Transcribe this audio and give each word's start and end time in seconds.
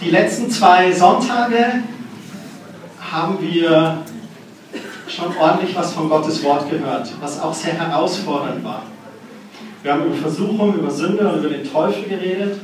Die 0.00 0.08
letzten 0.08 0.50
zwei 0.50 0.90
Sonntage 0.92 1.82
haben 3.12 3.38
wir 3.38 3.98
schon 5.06 5.36
ordentlich 5.36 5.76
was 5.76 5.92
von 5.92 6.08
Gottes 6.08 6.42
Wort 6.42 6.70
gehört, 6.70 7.12
was 7.20 7.38
auch 7.38 7.52
sehr 7.52 7.74
herausfordernd 7.74 8.64
war. 8.64 8.84
Wir 9.82 9.92
haben 9.92 10.06
über 10.06 10.14
Versuchung, 10.14 10.74
über 10.74 10.90
Sünde 10.90 11.28
und 11.28 11.40
über 11.40 11.50
den 11.50 11.70
Teufel 11.70 12.04
geredet. 12.04 12.60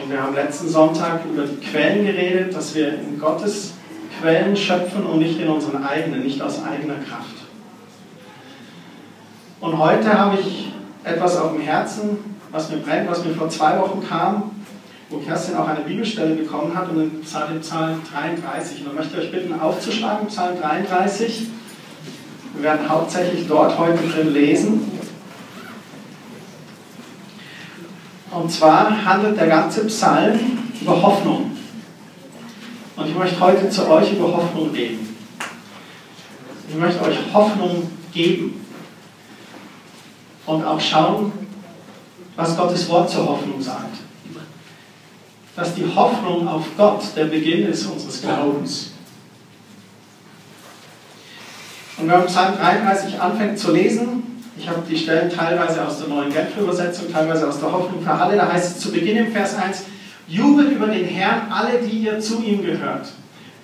Und 0.00 0.10
wir 0.10 0.22
haben 0.22 0.34
letzten 0.36 0.68
Sonntag 0.68 1.22
über 1.24 1.42
die 1.46 1.66
Quellen 1.66 2.06
geredet, 2.06 2.54
dass 2.54 2.76
wir 2.76 2.94
in 2.94 3.18
Gottes 3.18 3.72
Quellen 4.20 4.56
schöpfen 4.56 5.04
und 5.06 5.18
nicht 5.18 5.40
in 5.40 5.48
unseren 5.48 5.84
eigenen, 5.84 6.22
nicht 6.22 6.40
aus 6.40 6.62
eigener 6.62 6.94
Kraft. 7.08 7.34
Und 9.60 9.78
heute 9.78 10.16
habe 10.16 10.38
ich 10.38 10.72
etwas 11.02 11.36
auf 11.36 11.54
dem 11.54 11.62
Herzen, 11.62 12.18
was 12.52 12.70
mir 12.70 12.76
brennt, 12.76 13.10
was 13.10 13.24
mir 13.24 13.34
vor 13.34 13.48
zwei 13.48 13.80
Wochen 13.80 14.00
kam, 14.08 14.59
wo 15.10 15.18
Kerstin 15.18 15.56
auch 15.56 15.66
eine 15.66 15.80
Bibelstelle 15.80 16.36
bekommen 16.36 16.74
hat 16.74 16.88
und 16.88 17.00
in 17.00 17.20
Psalm 17.22 17.60
33. 17.60 18.80
Und 18.80 18.86
da 18.86 18.92
möchte 18.92 19.16
ich 19.16 19.24
euch 19.24 19.32
bitten, 19.32 19.58
aufzuschlagen, 19.58 20.28
Psalm 20.28 20.60
33. 20.60 21.48
Wir 22.54 22.62
werden 22.62 22.88
hauptsächlich 22.88 23.46
dort 23.48 23.76
heute 23.76 24.06
drin 24.06 24.32
lesen. 24.32 24.90
Und 28.30 28.52
zwar 28.52 29.04
handelt 29.04 29.36
der 29.36 29.48
ganze 29.48 29.84
Psalm 29.86 30.38
über 30.80 31.02
Hoffnung. 31.02 31.50
Und 32.96 33.08
ich 33.08 33.16
möchte 33.16 33.40
heute 33.40 33.68
zu 33.68 33.88
euch 33.88 34.12
über 34.12 34.36
Hoffnung 34.36 34.70
reden. 34.70 35.16
Ich 36.68 36.76
möchte 36.76 37.02
euch 37.02 37.18
Hoffnung 37.34 37.90
geben. 38.12 38.64
Und 40.46 40.64
auch 40.64 40.80
schauen, 40.80 41.32
was 42.36 42.56
Gottes 42.56 42.88
Wort 42.88 43.10
zur 43.10 43.26
Hoffnung 43.26 43.60
sagt. 43.60 44.09
Dass 45.56 45.74
die 45.74 45.86
Hoffnung 45.94 46.46
auf 46.46 46.64
Gott 46.76 47.02
der 47.16 47.24
Beginn 47.26 47.66
ist 47.66 47.86
unseres 47.86 48.22
Glaubens. 48.22 48.92
Und 51.98 52.08
wenn 52.08 52.18
man 52.18 52.26
Psalm 52.26 52.56
33 52.56 53.20
anfängt 53.20 53.58
zu 53.58 53.72
lesen, 53.72 54.22
ich 54.56 54.68
habe 54.68 54.82
die 54.88 54.96
Stellen 54.96 55.30
teilweise 55.30 55.86
aus 55.86 55.98
der 55.98 56.08
neuen 56.08 56.32
Genfer 56.32 56.60
Übersetzung, 56.60 57.12
teilweise 57.12 57.48
aus 57.48 57.60
der 57.60 57.72
Hoffnung 57.72 58.02
für 58.02 58.10
alle. 58.10 58.36
Da 58.36 58.50
heißt 58.52 58.76
es 58.76 58.82
zu 58.82 58.92
Beginn 58.92 59.16
im 59.16 59.32
Vers 59.32 59.56
1, 59.56 59.84
jubelt 60.28 60.72
über 60.72 60.86
den 60.86 61.06
Herrn 61.06 61.50
alle, 61.50 61.78
die 61.78 61.98
ihr 61.98 62.20
zu 62.20 62.42
ihm 62.42 62.62
gehört. 62.62 63.08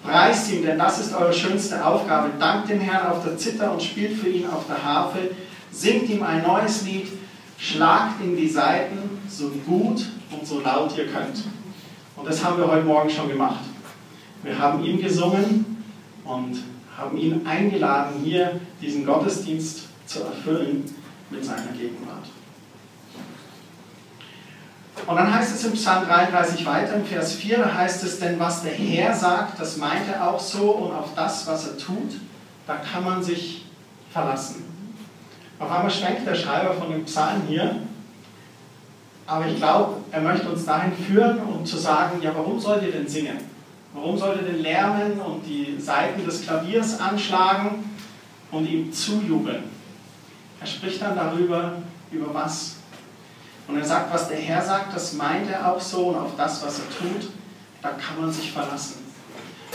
Preist 0.03 0.53
ihm, 0.53 0.65
denn 0.65 0.79
das 0.79 1.01
ist 1.01 1.15
eure 1.15 1.33
schönste 1.33 1.85
Aufgabe. 1.85 2.31
Dankt 2.39 2.69
dem 2.69 2.81
Herrn 2.81 3.09
auf 3.09 3.25
der 3.25 3.37
Zither 3.37 3.73
und 3.73 3.83
spielt 3.83 4.19
für 4.19 4.29
ihn 4.29 4.47
auf 4.49 4.67
der 4.67 4.83
Harfe. 4.83 5.19
Singt 5.71 6.09
ihm 6.09 6.23
ein 6.23 6.43
neues 6.43 6.83
Lied. 6.83 7.09
Schlagt 7.59 8.23
in 8.23 8.37
die 8.37 8.49
Saiten 8.49 8.99
so 9.29 9.51
gut 9.67 10.07
und 10.31 10.47
so 10.47 10.61
laut 10.61 10.97
ihr 10.97 11.07
könnt. 11.07 11.43
Und 12.17 12.27
das 12.27 12.43
haben 12.43 12.59
wir 12.59 12.67
heute 12.67 12.85
Morgen 12.85 13.11
schon 13.11 13.29
gemacht. 13.29 13.61
Wir 14.43 14.59
haben 14.59 14.83
ihm 14.85 15.01
gesungen 15.01 15.85
und 16.25 16.63
haben 16.97 17.17
ihn 17.19 17.47
eingeladen, 17.47 18.21
hier 18.25 18.61
diesen 18.81 19.05
Gottesdienst 19.05 19.83
zu 20.07 20.23
erfüllen 20.23 20.85
mit 21.31 21.45
seiner 21.45 21.73
Gegenwart. 21.73 22.27
Und 25.07 25.15
dann 25.15 25.33
heißt 25.33 25.55
es 25.55 25.65
im 25.65 25.73
Psalm 25.73 26.07
33 26.07 26.65
weiter, 26.65 26.95
im 26.95 27.05
Vers 27.05 27.35
4, 27.35 27.59
da 27.59 27.75
heißt 27.75 28.03
es, 28.03 28.19
denn 28.19 28.41
was 28.41 28.63
der 28.63 28.73
Herr 28.73 29.15
sagt, 29.15 29.61
das 29.61 29.77
meint 29.77 30.09
er 30.11 30.29
auch 30.29 30.41
so 30.41 30.71
und 30.71 30.93
auf 30.93 31.15
das, 31.15 31.47
was 31.47 31.69
er 31.69 31.79
tut, 31.79 32.15
da 32.67 32.77
kann 32.77 33.05
man 33.05 33.23
sich 33.23 33.67
verlassen. 34.11 34.65
Auf 35.59 35.71
einmal 35.71 35.91
schwenkt 35.91 36.27
der 36.27 36.35
Schreiber 36.35 36.75
von 36.75 36.91
dem 36.91 37.05
Psalm 37.05 37.43
hier, 37.47 37.77
aber 39.27 39.47
ich 39.47 39.57
glaube, 39.57 39.97
er 40.13 40.21
möchte 40.21 40.49
uns 40.49 40.65
dahin 40.65 40.93
führen, 40.93 41.41
um 41.41 41.65
zu 41.65 41.77
sagen, 41.77 42.23
ja, 42.23 42.33
warum 42.35 42.61
sollt 42.61 42.83
ihr 42.83 42.93
denn 42.93 43.09
singen? 43.09 43.39
Warum 43.93 44.17
sollt 44.17 44.41
ihr 44.41 44.47
denn 44.47 44.63
lärmen 44.63 45.19
und 45.21 45.45
die 45.45 45.77
Saiten 45.81 46.25
des 46.25 46.43
Klaviers 46.43 47.01
anschlagen 47.01 47.91
und 48.51 48.69
ihm 48.69 48.93
zujubeln? 48.93 49.65
Er 50.61 50.67
spricht 50.67 51.03
dann 51.03 51.17
darüber, 51.17 51.73
über 52.13 52.33
was. 52.33 52.77
Und 53.67 53.79
er 53.79 53.85
sagt, 53.85 54.13
was 54.15 54.29
der 54.29 54.39
Herr 54.39 54.63
sagt, 54.63 54.95
das 54.95 55.15
meint 55.15 55.51
er 55.51 55.73
auch 55.73 55.81
so 55.81 56.09
und 56.09 56.17
auf 56.17 56.37
das, 56.37 56.65
was 56.65 56.79
er 56.79 56.89
tut, 56.97 57.31
da 57.83 57.91
kann 57.91 58.21
man 58.21 58.33
sich 58.33 58.53
verlassen. 58.53 59.07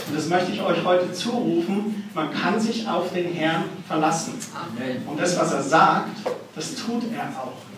Und 0.08 0.16
das 0.16 0.28
möchte 0.28 0.52
ich 0.52 0.62
euch 0.62 0.82
heute 0.84 1.12
zurufen, 1.12 2.08
man 2.14 2.32
kann 2.32 2.58
sich 2.58 2.88
auf 2.88 3.12
den 3.12 3.32
Herrn 3.34 3.64
verlassen. 3.86 4.34
Und 5.06 5.20
das, 5.20 5.38
was 5.38 5.52
er 5.52 5.62
sagt, 5.62 6.20
das 6.54 6.74
tut 6.74 7.04
er 7.12 7.28
auch. 7.38 7.71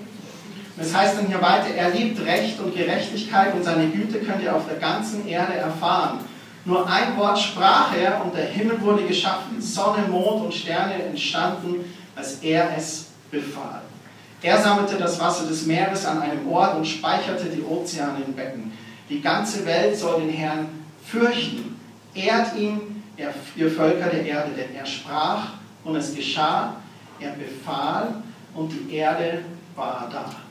Und 0.77 0.85
das 0.85 0.95
heißt 0.95 1.19
dann 1.19 1.27
hier 1.27 1.41
weiter, 1.41 1.75
er 1.77 1.91
liebt 1.91 2.25
Recht 2.25 2.59
und 2.61 2.75
Gerechtigkeit 2.75 3.55
und 3.55 3.63
seine 3.63 3.89
Güte 3.89 4.19
könnt 4.21 4.43
ihr 4.43 4.55
auf 4.55 4.67
der 4.69 4.79
ganzen 4.79 5.27
Erde 5.29 5.55
erfahren. 5.55 6.21
Nur 6.65 6.89
ein 6.89 7.17
Wort 7.17 7.39
sprach 7.39 7.95
er 7.97 8.25
und 8.25 8.35
der 8.35 8.47
Himmel 8.47 8.81
wurde 8.81 9.05
geschaffen, 9.05 9.61
Sonne, 9.61 10.09
Mond 10.09 10.47
und 10.47 10.55
Sterne 10.55 10.95
entstanden 10.95 11.85
als 12.17 12.39
er 12.43 12.77
es 12.77 13.07
befahl. 13.31 13.83
Er 14.43 14.61
sammelte 14.61 14.97
das 14.97 15.19
Wasser 15.19 15.47
des 15.47 15.67
Meeres 15.67 16.05
an 16.07 16.21
einem 16.21 16.49
Ort 16.49 16.77
und 16.77 16.87
speicherte 16.87 17.47
die 17.47 17.63
Ozeane 17.63 18.25
in 18.27 18.35
Becken. 18.35 18.73
Die 19.09 19.21
ganze 19.21 19.65
Welt 19.65 19.97
soll 19.97 20.21
den 20.21 20.31
Herrn 20.31 20.69
fürchten. 21.05 21.81
Ehrt 22.15 22.55
ihn, 22.57 23.03
ihr 23.57 23.71
Völker 23.71 24.09
der 24.11 24.25
Erde, 24.25 24.51
denn 24.57 24.75
er 24.75 24.87
sprach 24.87 25.49
und 25.83 25.97
es 25.97 26.15
geschah. 26.15 26.77
Er 27.21 27.33
befahl 27.33 28.23
und 28.55 28.71
die 28.71 28.95
Erde 28.95 29.41
war 29.75 30.09
da. 30.13 30.44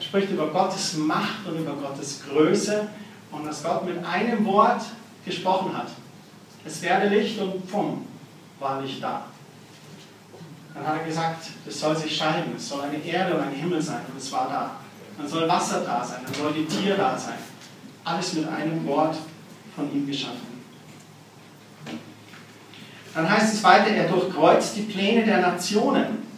Er 0.00 0.04
spricht 0.04 0.30
über 0.30 0.46
Gottes 0.46 0.96
Macht 0.96 1.46
und 1.46 1.58
über 1.58 1.74
Gottes 1.74 2.22
Größe 2.26 2.88
und 3.30 3.46
dass 3.46 3.62
Gott 3.62 3.84
mit 3.84 4.02
einem 4.02 4.46
Wort 4.46 4.80
gesprochen 5.26 5.76
hat. 5.76 5.88
Es 6.64 6.80
werde 6.80 7.08
Licht 7.08 7.38
und 7.38 7.70
pum, 7.70 8.06
war 8.58 8.80
Licht 8.80 9.02
da. 9.02 9.26
Dann 10.72 10.86
hat 10.86 11.00
er 11.00 11.04
gesagt, 11.04 11.50
es 11.66 11.80
soll 11.80 11.94
sich 11.94 12.16
scheiden, 12.16 12.54
es 12.56 12.66
soll 12.66 12.80
eine 12.80 12.96
Erde 12.96 13.34
und 13.34 13.42
ein 13.42 13.52
Himmel 13.52 13.82
sein 13.82 14.00
und 14.10 14.16
es 14.16 14.32
war 14.32 14.48
da. 14.48 14.70
Dann 15.18 15.28
soll 15.28 15.46
Wasser 15.46 15.82
da 15.84 16.02
sein, 16.02 16.20
dann 16.24 16.34
soll 16.34 16.54
die 16.54 16.64
Tier 16.64 16.96
da 16.96 17.18
sein. 17.18 17.36
Alles 18.02 18.32
mit 18.32 18.48
einem 18.48 18.86
Wort 18.86 19.16
von 19.76 19.92
ihm 19.92 20.06
geschaffen. 20.06 20.64
Dann 23.14 23.28
heißt 23.28 23.52
es 23.52 23.62
weiter, 23.62 23.90
er 23.90 24.08
durchkreuzt 24.08 24.76
die 24.76 24.82
Pläne 24.82 25.26
der 25.26 25.42
Nationen. 25.42 26.29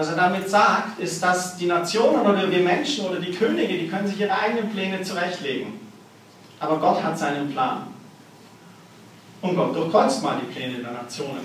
Was 0.00 0.08
er 0.08 0.16
damit 0.16 0.48
sagt, 0.48 0.98
ist, 0.98 1.22
dass 1.22 1.58
die 1.58 1.66
Nationen 1.66 2.22
oder 2.22 2.50
wir 2.50 2.60
Menschen 2.60 3.04
oder 3.04 3.20
die 3.20 3.32
Könige, 3.32 3.76
die 3.76 3.86
können 3.86 4.08
sich 4.08 4.18
ihre 4.18 4.32
eigenen 4.32 4.70
Pläne 4.70 5.02
zurechtlegen. 5.02 5.74
Aber 6.58 6.78
Gott 6.78 7.02
hat 7.02 7.18
seinen 7.18 7.52
Plan. 7.52 7.82
Und 9.42 9.56
Gott 9.56 9.76
durchkreuzt 9.76 10.22
mal 10.22 10.40
die 10.40 10.50
Pläne 10.50 10.78
der 10.78 10.92
Nationen 10.92 11.44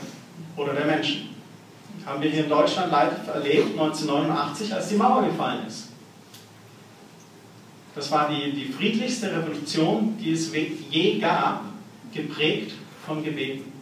oder 0.55 0.71
der 0.71 0.85
Menschen 0.85 1.35
haben 2.05 2.21
wir 2.21 2.29
hier 2.29 2.45
in 2.45 2.49
Deutschland 2.49 2.93
leider 2.93 3.17
erlebt, 3.33 3.71
1989, 3.77 4.73
als 4.73 4.87
die 4.87 4.95
Mauer 4.95 5.25
gefallen 5.25 5.67
ist. 5.67 5.89
Das 7.93 8.09
war 8.09 8.29
die, 8.29 8.53
die 8.53 8.71
friedlichste 8.71 9.35
Revolution, 9.35 10.17
die 10.17 10.31
es 10.31 10.49
je 10.89 11.19
gab, 11.19 11.59
geprägt 12.13 12.71
von 13.05 13.21
Gebeten. 13.21 13.73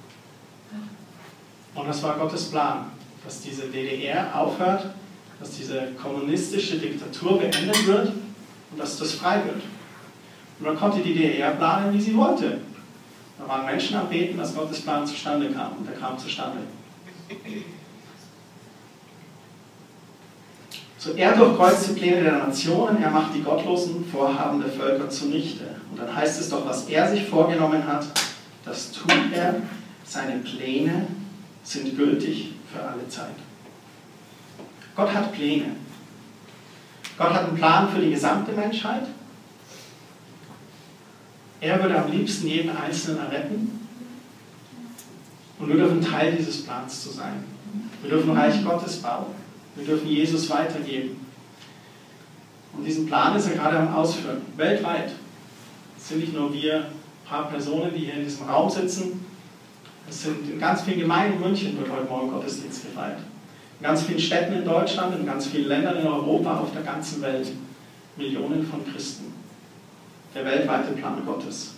Und 1.76 1.88
das 1.88 2.02
war 2.02 2.18
Gottes 2.18 2.50
Plan, 2.50 2.86
dass 3.24 3.42
diese 3.42 3.64
DDR 3.64 4.38
aufhört, 4.38 4.88
dass 5.40 5.52
diese 5.52 5.92
kommunistische 6.02 6.78
Diktatur 6.78 7.40
beendet 7.40 7.88
wird 7.88 8.10
und 8.72 8.80
dass 8.80 8.98
das 8.98 9.14
frei 9.14 9.42
wird. 9.46 9.62
Und 10.60 10.66
dann 10.66 10.78
konnte 10.78 11.00
die 11.00 11.14
DDR 11.14 11.52
planen, 11.52 11.94
wie 11.94 12.02
sie 12.02 12.16
wollte. 12.16 12.60
Da 13.40 13.48
waren 13.48 13.66
Menschen 13.66 13.98
am 13.98 14.10
Beten, 14.10 14.38
dass 14.38 14.56
Gottes 14.56 14.82
Plan 14.82 15.06
zustande 15.06 15.52
kam 15.52 15.78
und 15.78 15.88
er 15.88 16.00
kam 16.00 16.18
zustande. 16.18 16.60
So, 20.98 21.12
er 21.16 21.36
durchkreuzt 21.36 21.90
die 21.90 22.00
Pläne 22.00 22.24
der 22.24 22.38
Nationen, 22.38 23.04
er 23.04 23.12
macht 23.12 23.36
die 23.36 23.42
gottlosen 23.42 24.06
Vorhaben 24.06 24.62
der 24.62 24.72
Völker 24.72 25.10
zunichte. 25.10 25.76
Und 25.92 26.00
dann 26.00 26.16
heißt 26.16 26.40
es 26.40 26.50
doch, 26.50 26.66
was 26.66 26.88
er 26.88 27.12
sich 27.12 27.28
vorgenommen 27.28 27.86
hat, 27.86 28.06
das 28.64 28.92
tut 28.92 29.12
er. 29.36 29.56
Seine 30.06 30.40
Pläne 30.40 31.08
sind 31.64 31.98
gültig 31.98 32.53
für 32.74 32.84
alle 32.84 33.08
Zeit. 33.08 33.36
Gott 34.96 35.14
hat 35.14 35.34
Pläne. 35.34 35.76
Gott 37.18 37.34
hat 37.34 37.48
einen 37.48 37.58
Plan 37.58 37.90
für 37.90 38.02
die 38.02 38.12
gesamte 38.12 38.52
Menschheit. 38.54 39.08
Er 41.62 41.82
würde 41.82 42.04
am 42.04 42.12
liebsten 42.12 42.48
jeden 42.48 42.76
Einzelnen 42.76 43.20
erretten. 43.20 43.88
Und 45.60 45.68
wir 45.70 45.76
dürfen 45.76 46.02
Teil 46.02 46.36
dieses 46.36 46.64
Plans 46.64 47.04
zu 47.04 47.10
sein. 47.10 47.44
Wir 48.02 48.10
dürfen 48.10 48.32
Reich 48.32 48.64
Gottes 48.64 49.02
bauen. 49.02 49.28
Wir 49.76 49.86
dürfen 49.86 50.08
Jesus 50.08 50.50
weitergeben. 50.50 51.26
Und 52.74 52.84
diesen 52.84 53.06
Plan 53.06 53.36
ist 53.36 53.48
er 53.48 53.56
gerade 53.56 53.78
am 53.80 53.94
Ausführen, 53.94 54.42
weltweit. 54.58 55.12
Sind 55.98 56.20
nicht 56.20 56.34
nur 56.34 56.52
wir, 56.54 56.78
ein 56.80 56.92
paar 57.26 57.50
Personen, 57.50 57.94
die 57.94 58.06
hier 58.06 58.16
in 58.16 58.24
diesem 58.24 58.48
Raum 58.48 58.70
sitzen. 58.70 59.26
Es 60.10 60.24
sind 60.24 60.50
in 60.50 60.60
ganz 60.60 60.82
vielen 60.82 61.00
Gemeinden, 61.00 61.36
in 61.36 61.50
München 61.50 61.78
wird 61.78 61.92
heute 61.92 62.10
Morgen 62.10 62.32
Gottesdienst 62.32 62.84
gefeiert. 62.84 63.20
In 63.80 63.86
ganz 63.86 64.04
vielen 64.04 64.20
Städten 64.20 64.54
in 64.54 64.66
Deutschland, 64.66 65.16
in 65.18 65.26
ganz 65.26 65.48
vielen 65.48 65.68
Ländern 65.68 65.98
in 65.98 66.08
Europa, 66.08 66.60
auf 66.60 66.72
der 66.74 66.84
ganzen 66.84 67.22
Welt. 67.22 67.52
Millionen 68.16 68.66
von 68.66 68.86
Christen. 68.86 69.34
der 70.36 70.46
weltweite 70.46 70.94
Plan 70.94 71.24
Gottes. 71.26 71.76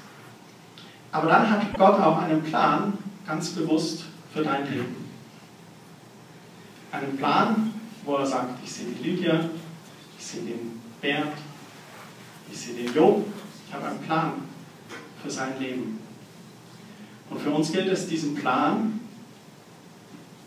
Aber 1.12 1.30
dann 1.30 1.50
hat 1.50 1.78
Gott 1.78 2.00
auch 2.00 2.22
einen 2.22 2.42
Plan, 2.42 2.94
ganz 3.28 3.50
bewusst, 3.50 4.06
für 4.34 4.44
dein 4.44 4.70
Leben. 4.70 4.96
Einen 6.92 7.18
Plan, 7.18 7.74
wo 8.06 8.16
er 8.16 8.26
sagt, 8.26 8.64
ich 8.64 8.72
sehe 8.72 8.88
die 8.88 9.04
Lydia, 9.04 9.50
ich 10.18 10.26
sehe 10.26 10.42
den 10.42 10.82
Bernd, 11.02 11.34
ich 12.50 12.58
sehe 12.58 12.76
den 12.76 12.94
Job, 12.94 13.26
ich 13.68 13.74
habe 13.74 13.88
einen 13.88 14.00
Plan 14.00 14.34
für 15.22 15.30
sein 15.30 15.60
Leben. 15.60 16.00
Und 17.30 17.42
für 17.42 17.50
uns 17.50 17.72
gilt 17.72 17.88
es, 17.88 18.08
diesen 18.08 18.36
Plan 18.36 19.00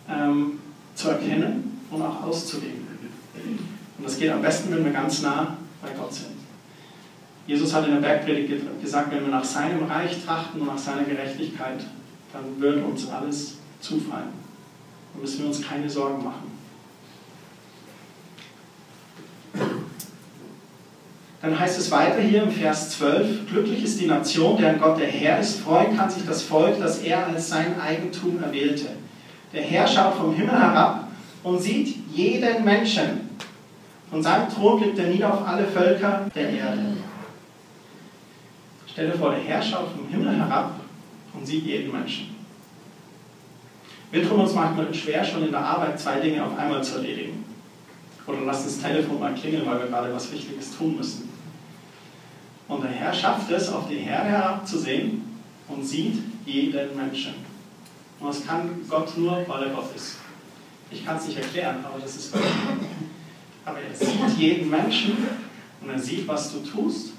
ähm, 0.09 0.59
zu 0.95 1.11
erkennen 1.11 1.81
und 1.91 2.03
auch 2.03 2.23
auszuleben. 2.25 2.87
Und 3.99 4.05
das 4.05 4.19
geht 4.19 4.31
am 4.31 4.43
besten, 4.43 4.73
wenn 4.75 4.85
wir 4.85 4.93
ganz 4.93 5.23
nah 5.23 5.57
bei 5.83 5.91
Gott 5.91 6.13
sind. 6.15 6.39
Jesus 7.47 7.73
hat 7.73 7.87
in 7.87 7.95
der 7.95 8.01
Bergpredigt 8.01 8.81
gesagt, 8.81 9.11
wenn 9.11 9.23
wir 9.23 9.31
nach 9.31 9.45
seinem 9.45 9.85
Reich 9.85 10.25
trachten 10.25 10.61
und 10.61 10.67
nach 10.67 10.79
seiner 10.79 11.05
Gerechtigkeit, 11.05 11.85
dann 12.33 12.61
wird 12.61 12.85
uns 12.85 13.09
alles 13.09 13.57
zufallen. 13.81 14.29
Dann 15.13 15.23
müssen 15.23 15.41
wir 15.41 15.47
uns 15.47 15.63
keine 15.63 15.89
Sorgen 15.89 16.23
machen. 16.23 16.58
Dann 21.41 21.59
heißt 21.59 21.79
es 21.79 21.91
weiter 21.91 22.21
hier 22.21 22.43
im 22.43 22.51
Vers 22.51 22.91
12, 22.99 23.49
glücklich 23.49 23.85
ist 23.85 24.01
die 24.01 24.07
Nation, 24.07 24.57
deren 24.57 24.81
Gott 24.81 24.99
der 24.99 25.07
Herr 25.07 25.39
ist, 25.39 25.61
freuen 25.61 25.97
kann 25.97 26.11
sich 26.11 26.27
das 26.27 26.43
Volk, 26.43 26.81
das 26.81 26.99
er 26.99 27.29
als 27.29 27.49
sein 27.49 27.81
Eigentum 27.81 28.43
erwählte. 28.43 28.87
Der 29.53 29.63
Herr 29.63 29.87
schaut 29.87 30.15
vom 30.15 30.35
Himmel 30.35 30.59
herab 30.59 31.09
und 31.45 31.61
sieht 31.63 31.97
jeden 32.13 32.65
Menschen. 32.65 33.29
Von 34.11 34.23
seinem 34.23 34.49
Thron 34.49 34.81
blickt 34.81 34.99
er 34.99 35.07
nieder 35.07 35.33
auf 35.33 35.47
alle 35.47 35.65
Völker 35.65 36.29
der 36.35 36.51
Erde. 36.51 36.97
Stell 38.87 39.13
dir 39.13 39.19
vor, 39.19 39.31
der 39.31 39.41
Herr 39.41 39.63
schaut 39.63 39.91
vom 39.97 40.09
Himmel 40.09 40.37
herab 40.37 40.73
und 41.35 41.47
sieht 41.47 41.65
jeden 41.65 41.93
Menschen. 41.93 42.35
Wir 44.11 44.27
tun 44.27 44.41
uns 44.41 44.55
manchmal 44.55 44.93
schwer, 44.93 45.23
schon 45.23 45.45
in 45.45 45.51
der 45.51 45.61
Arbeit 45.61 46.01
zwei 46.01 46.19
Dinge 46.19 46.45
auf 46.45 46.59
einmal 46.59 46.83
zu 46.83 46.97
erledigen. 46.97 47.45
Oder 48.29 48.43
lassen 48.43 48.65
das 48.67 48.79
Telefon 48.79 49.19
mal 49.19 49.35
klingeln, 49.35 49.65
weil 49.65 49.81
wir 49.81 49.87
gerade 49.87 50.15
was 50.15 50.31
Wichtiges 50.31 50.77
tun 50.77 50.97
müssen. 50.97 51.31
Und 52.69 52.85
der 52.85 52.91
Herr 52.91 53.13
schafft 53.13 53.51
es, 53.51 53.71
auf 53.71 53.89
die 53.89 53.97
Herde 53.97 54.29
herabzusehen 54.29 55.23
und 55.67 55.83
sieht 55.83 56.23
jeden 56.45 56.95
Menschen. 56.95 57.35
Und 58.21 58.29
das 58.29 58.45
kann 58.45 58.83
Gott 58.87 59.17
nur, 59.17 59.49
weil 59.49 59.63
er 59.63 59.71
Gott 59.71 59.97
ist. 59.97 60.17
Ich 60.91 61.07
kann 61.07 61.17
es 61.17 61.27
nicht 61.27 61.39
erklären, 61.39 61.83
aber 61.83 61.99
das 62.01 62.17
ist 62.17 62.33
Gott. 62.33 62.43
Aber 63.65 63.79
er 63.81 63.95
sieht 63.95 64.39
jeden 64.39 64.69
Menschen 64.69 65.17
und 65.81 65.89
er 65.89 65.99
sieht, 65.99 66.29
was 66.29 66.53
du 66.53 66.61
tust. 66.61 67.13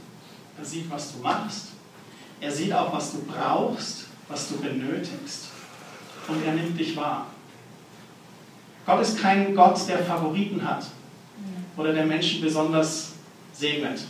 Er 0.60 0.66
sieht, 0.66 0.92
was 0.92 1.14
du 1.14 1.24
machst. 1.24 1.70
Er 2.40 2.52
sieht 2.52 2.72
auch, 2.72 2.94
was 2.94 3.14
du 3.14 3.24
brauchst, 3.24 4.06
was 4.28 4.50
du 4.50 4.58
benötigst. 4.58 5.48
Und 6.28 6.46
er 6.46 6.54
nimmt 6.54 6.80
dich 6.80 6.96
wahr. 6.96 7.26
Gott 8.86 9.02
ist 9.02 9.20
kein 9.20 9.56
Gott, 9.56 9.80
der 9.88 10.00
Favoriten 10.00 10.64
hat 10.64 10.86
oder 11.78 11.94
der 11.94 12.06
Menschen 12.06 12.42
besonders 12.42 13.14
segnet, 13.54 14.02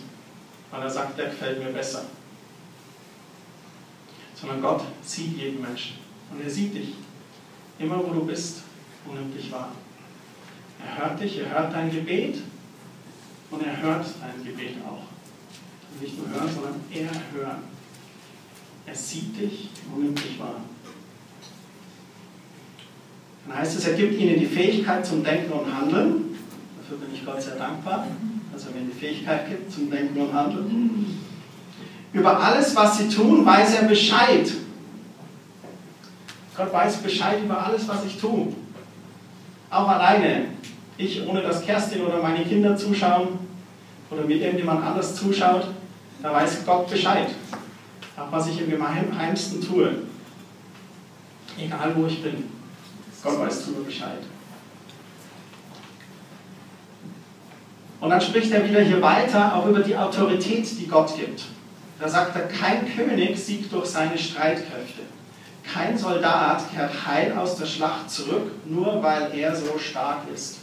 weil 0.72 0.81
er 0.81 0.90
sagt, 0.90 1.18
der 1.18 1.28
gefällt 1.28 1.64
mir 1.64 1.72
besser. 1.72 2.06
Sondern 4.36 4.62
Gott 4.62 4.84
sieht 5.04 5.38
jeden 5.38 5.62
Menschen 5.62 5.98
und 6.31 6.42
er 6.42 6.50
sieht 6.50 6.74
dich 6.74 6.94
immer, 7.78 8.00
wo 8.00 8.14
du 8.14 8.26
bist 8.26 8.62
und 9.06 9.16
nimmt 9.16 9.38
dich 9.38 9.52
wahr. 9.52 9.72
Er 10.84 10.98
hört 10.98 11.20
dich, 11.20 11.40
er 11.40 11.50
hört 11.50 11.74
dein 11.74 11.92
Gebet 11.92 12.38
und 13.52 13.66
er 13.66 13.81
hört 13.81 14.06
dein 14.22 14.46
Gebet 14.46 14.76
auch. 14.88 15.04
Nicht 16.02 16.18
nur 16.18 16.30
hören, 16.30 16.50
sondern 16.54 16.76
er 16.94 17.10
hören. 17.34 17.64
Er 18.86 18.96
sieht 18.96 19.40
dich 19.40 19.70
und 19.94 20.04
nimmt 20.04 20.24
dich 20.24 20.40
wahr. 20.40 20.62
Dann 23.48 23.58
heißt 23.58 23.78
es, 23.78 23.88
er 23.88 23.98
gibt 23.98 24.20
ihnen 24.20 24.40
die 24.40 24.46
Fähigkeit 24.46 25.06
zum 25.06 25.24
Denken 25.24 25.52
und 25.52 25.74
Handeln. 25.74 26.29
Dafür 26.90 27.06
bin 27.06 27.14
ich 27.14 27.24
Gott 27.24 27.40
sehr 27.40 27.56
dankbar, 27.56 28.08
dass 28.52 28.66
er 28.66 28.72
mir 28.72 28.92
die 28.92 29.00
Fähigkeit 29.00 29.48
gibt 29.48 29.72
zum 29.72 29.92
Denken 29.92 30.20
und 30.22 30.34
Handeln. 30.34 31.20
Über 32.12 32.40
alles, 32.40 32.76
was 32.76 32.98
sie 32.98 33.08
tun, 33.08 33.46
weiß 33.46 33.76
er 33.76 33.88
Bescheid. 33.88 34.52
Gott 36.58 36.74
weiß 36.74 36.98
Bescheid 36.98 37.44
über 37.44 37.64
alles, 37.64 37.88
was 37.88 38.06
ich 38.06 38.20
tue. 38.20 38.48
Auch 39.70 39.88
alleine. 39.88 40.46
Ich, 40.98 41.24
ohne 41.28 41.44
dass 41.44 41.64
Kerstin 41.64 42.02
oder 42.02 42.24
meine 42.24 42.44
Kinder 42.44 42.76
zuschauen 42.76 43.38
oder 44.10 44.24
mir 44.24 44.38
irgendjemand 44.38 44.84
anders 44.84 45.16
zuschaut, 45.16 45.68
da 46.24 46.34
weiß 46.34 46.66
Gott 46.66 46.90
Bescheid. 46.90 47.28
Auch 48.18 48.32
was 48.32 48.48
ich 48.48 48.62
im 48.62 48.72
Geheimsten 48.72 49.62
tue. 49.62 49.92
Egal 51.56 51.92
wo 51.96 52.08
ich 52.08 52.24
bin. 52.24 52.46
Gott 53.24 53.40
weiß 53.40 53.66
darüber 53.66 53.84
Bescheid. 53.84 54.24
Und 58.00 58.10
dann 58.10 58.22
spricht 58.22 58.51
er 58.51 58.68
wieder 58.68 58.81
hier 58.81 59.01
weiter 59.01 59.56
auch 59.56 59.66
über 59.66 59.81
die 59.81 59.96
Autorität, 59.96 60.68
die 60.80 60.88
Gott 60.88 61.16
gibt. 61.18 61.44
Da 62.00 62.07
sagt 62.07 62.36
er, 62.36 62.48
kein 62.48 62.88
König 62.96 63.38
siegt 63.38 63.74
durch 63.74 63.88
seine 63.88 64.18
Streitkräfte. 64.18 65.01
Kein 65.72 65.98
Soldat 65.98 66.63
kehrt 66.74 67.06
heil 67.06 67.38
aus 67.38 67.57
der 67.57 67.66
Schlacht 67.66 68.10
zurück, 68.10 68.51
nur 68.66 69.04
weil 69.04 69.38
er 69.38 69.56
so 69.56 69.78
stark 69.78 70.22
ist. 70.34 70.60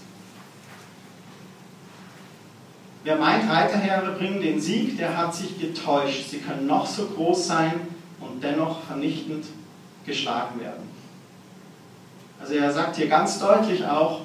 Wer 3.05 3.17
meint, 3.17 3.49
Reiterheere 3.49 4.17
bringen 4.19 4.41
den 4.41 4.61
Sieg, 4.61 4.97
der 4.97 5.17
hat 5.17 5.33
sich 5.33 5.61
getäuscht. 5.61 6.29
Sie 6.31 6.39
können 6.39 6.67
noch 6.67 6.87
so 6.87 7.07
groß 7.07 7.47
sein 7.47 7.73
und 8.19 8.43
dennoch 8.43 8.83
vernichtend 8.83 9.45
geschlagen 10.05 10.59
werden. 10.59 10.89
Also 12.41 12.55
er 12.55 12.73
sagt 12.73 12.97
hier 12.97 13.09
ganz 13.09 13.39
deutlich 13.39 13.87
auch, 13.87 14.23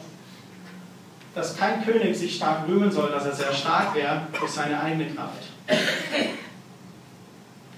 dass 1.34 1.56
kein 1.56 1.84
König 1.84 2.18
sich 2.18 2.36
stark 2.36 2.68
rühmen 2.68 2.92
soll, 2.92 3.10
dass 3.12 3.26
er 3.26 3.34
sehr 3.34 3.54
stark 3.54 3.96
wäre 3.96 4.28
durch 4.38 4.52
seine 4.52 4.80
eigene 4.82 5.08
Kraft, 5.08 5.44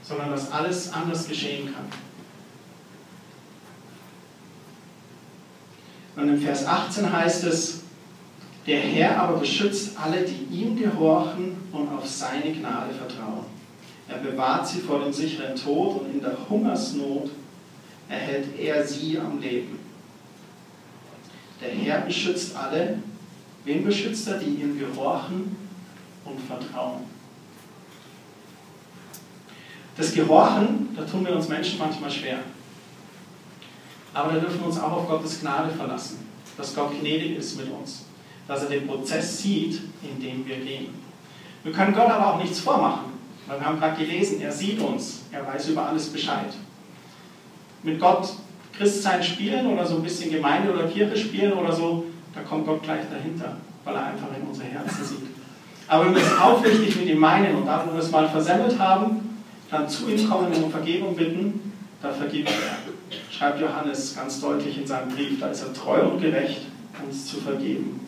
sondern 0.01 0.31
dass 0.31 0.51
alles 0.51 0.91
anders 0.91 1.27
geschehen 1.27 1.73
kann. 1.73 1.85
Und 6.15 6.29
im 6.29 6.41
Vers 6.41 6.65
18 6.65 7.11
heißt 7.11 7.43
es, 7.45 7.81
der 8.65 8.79
Herr 8.79 9.21
aber 9.21 9.37
beschützt 9.37 9.97
alle, 9.99 10.23
die 10.23 10.55
ihm 10.55 10.77
gehorchen 10.77 11.57
und 11.71 11.89
auf 11.89 12.07
seine 12.07 12.53
Gnade 12.53 12.93
vertrauen. 12.93 13.45
Er 14.07 14.17
bewahrt 14.17 14.67
sie 14.67 14.79
vor 14.79 14.99
dem 14.99 15.11
sicheren 15.11 15.55
Tod 15.55 16.01
und 16.01 16.13
in 16.13 16.21
der 16.21 16.37
Hungersnot 16.49 17.29
erhält 18.09 18.59
er 18.59 18.85
sie 18.85 19.19
am 19.19 19.39
Leben. 19.39 19.79
Der 21.61 21.71
Herr 21.71 22.01
beschützt 22.01 22.55
alle. 22.55 22.99
Wen 23.65 23.85
beschützt 23.85 24.27
er? 24.27 24.39
Die 24.39 24.61
ihm 24.61 24.77
gehorchen 24.77 25.55
und 26.25 26.39
vertrauen. 26.41 27.01
Das 29.95 30.13
Gehorchen, 30.13 30.89
da 30.95 31.03
tun 31.03 31.25
wir 31.25 31.35
uns 31.35 31.47
Menschen 31.47 31.77
manchmal 31.77 32.09
schwer. 32.09 32.39
Aber 34.13 34.33
da 34.33 34.39
dürfen 34.39 34.59
wir 34.59 34.67
uns 34.67 34.79
auch 34.79 34.91
auf 34.91 35.07
Gottes 35.07 35.41
Gnade 35.41 35.71
verlassen, 35.71 36.27
dass 36.57 36.75
Gott 36.75 36.99
gnädig 36.99 37.37
ist 37.37 37.57
mit 37.57 37.69
uns, 37.71 38.05
dass 38.47 38.63
er 38.63 38.69
den 38.69 38.87
Prozess 38.87 39.41
sieht, 39.41 39.81
in 40.01 40.21
dem 40.21 40.45
wir 40.47 40.57
gehen. 40.57 40.89
Wir 41.63 41.71
können 41.71 41.93
Gott 41.93 42.09
aber 42.09 42.33
auch 42.33 42.41
nichts 42.41 42.59
vormachen, 42.59 43.13
weil 43.47 43.59
wir 43.59 43.65
haben 43.65 43.79
gerade 43.79 44.03
gelesen, 44.03 44.41
er 44.41 44.51
sieht 44.51 44.79
uns, 44.79 45.21
er 45.31 45.45
weiß 45.45 45.69
über 45.69 45.87
alles 45.87 46.09
Bescheid. 46.09 46.53
Mit 47.83 47.99
Gott 47.99 48.33
Christsein 48.77 49.23
spielen 49.23 49.67
oder 49.67 49.85
so 49.85 49.97
ein 49.97 50.03
bisschen 50.03 50.31
Gemeinde 50.31 50.73
oder 50.73 50.87
Kirche 50.87 51.15
spielen 51.15 51.53
oder 51.53 51.71
so, 51.71 52.05
da 52.33 52.41
kommt 52.41 52.65
Gott 52.65 52.83
gleich 52.83 53.05
dahinter, 53.11 53.57
weil 53.83 53.95
er 53.95 54.05
einfach 54.07 54.27
in 54.35 54.47
unsere 54.47 54.67
Herzen 54.67 55.03
sieht. 55.03 55.27
Aber 55.87 56.13
wir 56.13 56.21
es 56.21 56.37
aufrichtig 56.37 56.95
mit 56.95 57.07
ihm 57.07 57.19
meinen 57.19 57.55
und 57.55 57.65
da, 57.65 57.85
wo 57.85 57.93
wir 57.93 57.99
es 57.99 58.11
mal 58.11 58.27
versemmelt 58.27 58.79
haben, 58.79 59.39
dann 59.69 59.87
zu 59.87 60.09
ihm 60.09 60.29
kommen 60.29 60.51
und 60.53 60.63
um 60.63 60.71
Vergebung 60.71 61.15
bitten, 61.15 61.73
da 62.01 62.11
vergibt 62.11 62.49
er 62.49 62.93
schreibt 63.43 63.59
Johannes 63.59 64.15
ganz 64.15 64.39
deutlich 64.39 64.77
in 64.77 64.87
seinem 64.87 65.09
Brief, 65.09 65.39
da 65.39 65.47
ist 65.47 65.63
er 65.63 65.73
treu 65.73 66.01
und 66.03 66.21
gerecht, 66.21 66.61
uns 67.05 67.25
zu 67.27 67.37
vergeben. 67.37 67.99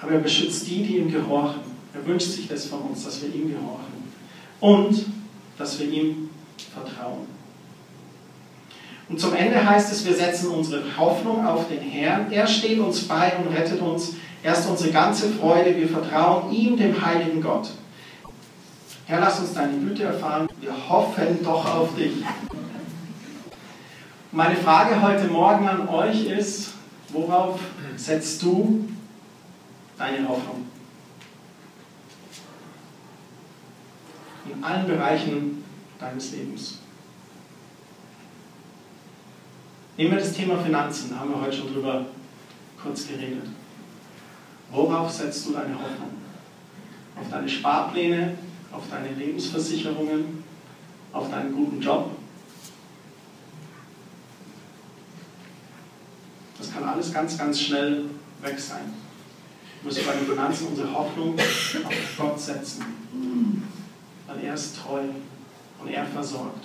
Aber 0.00 0.12
er 0.12 0.20
beschützt 0.20 0.66
die, 0.66 0.82
die 0.82 0.96
ihm 0.98 1.10
gehorchen. 1.10 1.60
Er 1.94 2.04
wünscht 2.06 2.32
sich 2.32 2.48
das 2.48 2.66
von 2.66 2.80
uns, 2.80 3.04
dass 3.04 3.22
wir 3.22 3.34
ihm 3.34 3.50
gehorchen 3.50 4.10
und 4.60 5.06
dass 5.56 5.78
wir 5.78 5.88
ihm 5.88 6.30
vertrauen. 6.74 7.26
Und 9.08 9.20
zum 9.20 9.34
Ende 9.34 9.64
heißt 9.64 9.92
es, 9.92 10.04
wir 10.04 10.14
setzen 10.14 10.50
unsere 10.50 10.82
Hoffnung 10.96 11.46
auf 11.46 11.68
den 11.68 11.80
Herrn. 11.80 12.30
Er 12.32 12.46
steht 12.46 12.78
uns 12.78 13.06
bei 13.06 13.32
und 13.36 13.54
rettet 13.54 13.80
uns. 13.80 14.14
Er 14.42 14.52
ist 14.52 14.68
unsere 14.68 14.90
ganze 14.90 15.30
Freude. 15.30 15.76
Wir 15.76 15.88
vertrauen 15.88 16.52
ihm, 16.52 16.76
dem 16.76 17.04
heiligen 17.04 17.40
Gott. 17.40 17.70
Herr, 19.06 19.20
lass 19.20 19.38
uns 19.38 19.54
deine 19.54 19.78
Güte 19.78 20.02
erfahren. 20.02 20.48
Wir 20.60 20.72
hoffen 20.88 21.38
doch 21.44 21.74
auf 21.74 21.94
dich. 21.94 22.12
Meine 24.32 24.56
Frage 24.56 25.00
heute 25.00 25.28
Morgen 25.28 25.68
an 25.68 25.88
euch 25.88 26.26
ist, 26.26 26.72
worauf 27.10 27.60
setzt 27.96 28.42
du 28.42 28.88
deine 29.96 30.28
Hoffnung? 30.28 30.66
in 34.52 34.64
allen 34.64 34.86
Bereichen 34.86 35.64
deines 35.98 36.32
Lebens. 36.32 36.78
Nehmen 39.96 40.10
wir 40.10 40.18
das 40.18 40.34
Thema 40.34 40.58
Finanzen, 40.58 41.18
haben 41.18 41.30
wir 41.30 41.40
heute 41.40 41.56
schon 41.56 41.72
drüber 41.72 42.04
kurz 42.82 43.08
geredet. 43.08 43.46
Worauf 44.70 45.10
setzt 45.10 45.46
du 45.46 45.52
deine 45.52 45.74
Hoffnung? 45.74 46.10
Auf 47.18 47.30
deine 47.30 47.48
Sparpläne, 47.48 48.36
auf 48.70 48.82
deine 48.90 49.14
Lebensversicherungen, 49.14 50.44
auf 51.12 51.30
deinen 51.30 51.54
guten 51.54 51.80
Job? 51.80 52.10
Das 56.58 56.72
kann 56.74 56.84
alles 56.84 57.12
ganz, 57.12 57.38
ganz 57.38 57.58
schnell 57.58 58.04
weg 58.42 58.60
sein. 58.60 58.92
Wir 59.80 59.90
müssen 59.90 60.06
bei 60.06 60.12
den 60.12 60.26
Finanzen 60.26 60.66
unsere 60.68 60.92
Hoffnung 60.92 61.38
auf 61.38 62.16
Gott 62.18 62.38
setzen. 62.38 62.84
Weil 64.26 64.44
er 64.44 64.52
ist 64.52 64.76
treu 64.76 65.00
und 65.80 65.88
er 65.88 66.04
versorgt. 66.04 66.64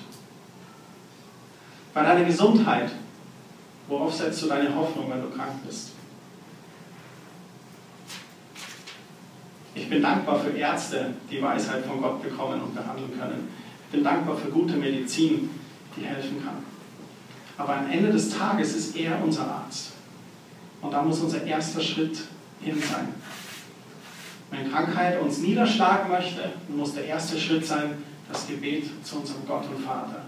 Bei 1.93 2.03
deiner 2.03 2.25
Gesundheit, 2.25 2.91
worauf 3.91 4.13
setzt 4.13 4.41
du 4.41 4.48
deine 4.48 4.74
Hoffnung, 4.74 5.12
wenn 5.12 5.21
du 5.21 5.29
krank 5.29 5.51
bist? 5.65 5.89
Ich 9.75 9.89
bin 9.89 10.01
dankbar 10.01 10.39
für 10.39 10.51
Ärzte, 10.51 11.13
die 11.29 11.41
Weisheit 11.41 11.86
von 11.86 12.01
Gott 12.01 12.24
bekommen 12.24 12.62
und 12.62 12.74
behandeln 12.74 13.12
können. 13.19 13.50
Ich 13.86 13.91
bin 13.91 14.03
dankbar 14.03 14.38
für 14.38 14.50
gute 14.50 14.75
Medizin, 14.75 15.50
die 15.95 16.05
helfen 16.05 16.43
kann. 16.43 16.63
Aber 17.57 17.77
am 17.77 17.91
Ende 17.91 18.12
des 18.12 18.29
Tages 18.29 18.75
ist 18.75 18.95
er 18.95 19.21
unser 19.21 19.45
Arzt. 19.45 19.91
Und 20.81 20.91
da 20.91 21.03
muss 21.03 21.19
unser 21.19 21.43
erster 21.43 21.81
Schritt 21.81 22.17
hin 22.62 22.81
sein. 22.81 23.13
Wenn 24.50 24.71
Krankheit 24.71 25.21
uns 25.21 25.39
niederschlagen 25.39 26.10
möchte, 26.10 26.53
muss 26.69 26.93
der 26.93 27.05
erste 27.05 27.38
Schritt 27.38 27.65
sein, 27.65 28.03
das 28.31 28.48
Gebet 28.48 28.86
zu 29.05 29.17
unserem 29.17 29.45
Gott 29.45 29.65
und 29.69 29.83
Vater. 29.83 30.25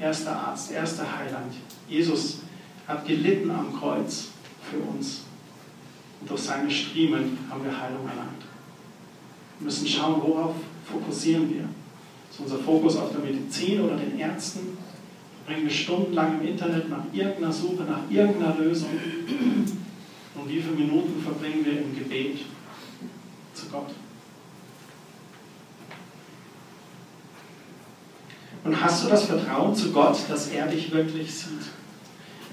Erster 0.00 0.36
Arzt, 0.36 0.72
erster 0.72 1.04
Heiland. 1.18 1.54
Jesus 1.88 2.40
hat 2.86 3.06
gelitten 3.06 3.50
am 3.50 3.74
Kreuz 3.78 4.28
für 4.70 4.78
uns. 4.78 5.22
Und 6.20 6.30
durch 6.30 6.40
seine 6.40 6.70
Striemen 6.70 7.38
haben 7.50 7.64
wir 7.64 7.80
Heilung 7.80 8.08
erlangt. 8.08 8.42
Wir 9.58 9.64
müssen 9.64 9.86
schauen, 9.86 10.22
worauf 10.22 10.54
fokussieren 10.84 11.52
wir. 11.52 11.68
Ist 12.30 12.40
unser 12.40 12.58
Fokus 12.58 12.96
auf 12.96 13.12
der 13.12 13.20
Medizin 13.20 13.80
oder 13.80 13.96
den 13.96 14.18
Ärzten? 14.18 14.76
Bringen 15.46 15.64
wir 15.64 15.70
stundenlang 15.70 16.40
im 16.40 16.48
Internet 16.48 16.90
nach 16.90 17.04
irgendeiner 17.12 17.52
Suche, 17.52 17.84
nach 17.84 18.10
irgendeiner 18.10 18.56
Lösung? 18.56 18.90
Und 20.34 20.48
wie 20.48 20.60
viele 20.60 20.74
Minuten 20.74 21.22
verbringen 21.22 21.64
wir 21.64 21.80
im 21.80 21.96
Gebet 21.96 22.40
zu 23.54 23.66
Gott? 23.66 23.90
Und 28.64 28.82
hast 28.82 29.04
du 29.04 29.08
das 29.08 29.24
Vertrauen 29.24 29.74
zu 29.74 29.92
Gott, 29.92 30.18
dass 30.28 30.48
er 30.48 30.66
dich 30.66 30.92
wirklich 30.92 31.32
sieht? 31.32 31.70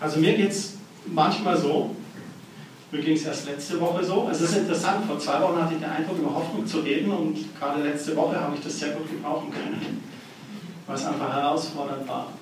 Also 0.03 0.19
mir 0.19 0.33
geht 0.33 0.51
es 0.51 0.73
manchmal 1.05 1.57
so, 1.57 1.95
mir 2.91 3.01
ging 3.01 3.15
es 3.15 3.23
erst 3.23 3.45
letzte 3.45 3.79
Woche 3.79 4.03
so. 4.03 4.27
Es 4.29 4.41
ist 4.41 4.57
interessant, 4.57 5.05
vor 5.05 5.17
zwei 5.17 5.41
Wochen 5.41 5.61
hatte 5.61 5.75
ich 5.75 5.79
den 5.79 5.89
Eindruck, 5.89 6.17
über 6.17 6.35
Hoffnung 6.35 6.67
zu 6.67 6.79
reden 6.79 7.09
und 7.09 7.57
gerade 7.57 7.81
letzte 7.81 8.13
Woche 8.17 8.37
habe 8.37 8.53
ich 8.53 8.61
das 8.61 8.77
sehr 8.77 8.89
gut 8.89 9.09
gebrauchen 9.09 9.49
können, 9.49 10.03
weil 10.85 10.95
es 10.97 11.05
einfach 11.05 11.33
herausfordernd 11.33 12.05
war. 12.05 12.33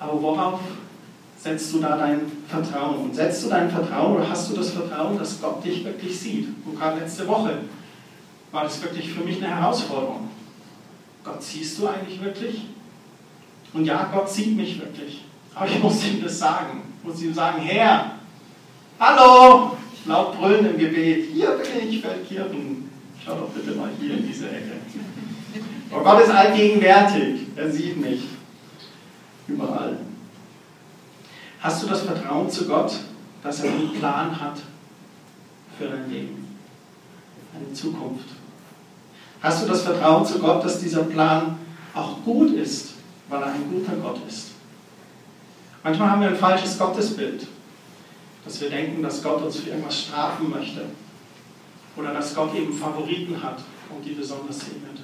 Aber 0.00 0.20
worauf 0.20 0.60
setzt 1.38 1.72
du 1.72 1.78
da 1.78 1.96
dein 1.96 2.20
Vertrauen? 2.48 3.04
Und 3.04 3.14
setzt 3.14 3.44
du 3.44 3.50
dein 3.50 3.70
Vertrauen 3.70 4.16
oder 4.16 4.28
hast 4.28 4.50
du 4.50 4.56
das 4.56 4.70
Vertrauen, 4.70 5.16
dass 5.16 5.40
Gott 5.40 5.64
dich 5.64 5.84
wirklich 5.84 6.18
sieht? 6.18 6.48
Und 6.66 6.76
gerade 6.76 6.98
letzte 6.98 7.28
Woche 7.28 7.58
war 8.50 8.64
das 8.64 8.82
wirklich 8.82 9.12
für 9.12 9.22
mich 9.22 9.36
eine 9.36 9.54
Herausforderung. 9.54 10.30
Gott 11.22 11.40
siehst 11.40 11.78
du 11.78 11.86
eigentlich 11.86 12.20
wirklich? 12.20 12.62
Und 13.72 13.84
ja, 13.84 14.10
Gott 14.12 14.28
sieht 14.28 14.56
mich 14.56 14.80
wirklich. 14.80 15.29
Aber 15.54 15.66
ich 15.66 15.82
muss 15.82 16.04
ihm 16.04 16.22
das 16.22 16.38
sagen. 16.38 16.82
Ich 16.98 17.08
muss 17.08 17.22
ihm 17.22 17.34
sagen, 17.34 17.60
Herr, 17.62 18.20
Hallo! 19.00 19.78
Laut 20.04 20.38
brüllen 20.38 20.66
im 20.66 20.78
Gebet. 20.78 21.30
Hier 21.32 21.52
bin 21.52 21.88
ich, 21.88 22.02
Feldkirchen. 22.02 22.90
Schau 23.24 23.34
doch 23.34 23.48
bitte 23.48 23.74
mal 23.74 23.88
hier 23.98 24.18
in 24.18 24.26
diese 24.26 24.50
Ecke. 24.50 24.72
Oh 25.90 26.00
Gott 26.00 26.22
ist 26.22 26.30
allgegenwärtig. 26.30 27.46
Er 27.56 27.70
sieht 27.70 27.96
mich. 27.96 28.24
Überall. 29.48 29.96
Hast 31.60 31.82
du 31.82 31.86
das 31.86 32.02
Vertrauen 32.02 32.50
zu 32.50 32.66
Gott, 32.66 32.92
dass 33.42 33.64
er 33.64 33.72
einen 33.72 33.94
Plan 33.94 34.38
hat 34.38 34.58
für 35.78 35.86
dein 35.88 36.10
Leben? 36.10 36.58
Eine 37.54 37.72
Zukunft. 37.72 38.28
Hast 39.40 39.62
du 39.62 39.66
das 39.66 39.80
Vertrauen 39.80 40.26
zu 40.26 40.40
Gott, 40.40 40.62
dass 40.62 40.78
dieser 40.78 41.04
Plan 41.04 41.56
auch 41.94 42.22
gut 42.22 42.52
ist, 42.52 42.90
weil 43.30 43.40
er 43.40 43.54
ein 43.54 43.70
guter 43.70 43.96
Gott 43.96 44.20
ist? 44.28 44.50
Manchmal 45.82 46.10
haben 46.10 46.20
wir 46.20 46.28
ein 46.28 46.36
falsches 46.36 46.78
Gottesbild 46.78 47.46
dass 48.44 48.60
wir 48.60 48.70
denken, 48.70 49.02
dass 49.02 49.22
Gott 49.22 49.42
uns 49.42 49.56
für 49.56 49.70
irgendwas 49.70 50.02
strafen 50.02 50.50
möchte 50.50 50.86
oder 51.96 52.14
dass 52.14 52.34
Gott 52.34 52.54
eben 52.54 52.72
Favoriten 52.72 53.42
hat 53.42 53.58
und 53.94 54.04
die 54.04 54.12
besonders 54.12 54.60
segnet. 54.60 55.00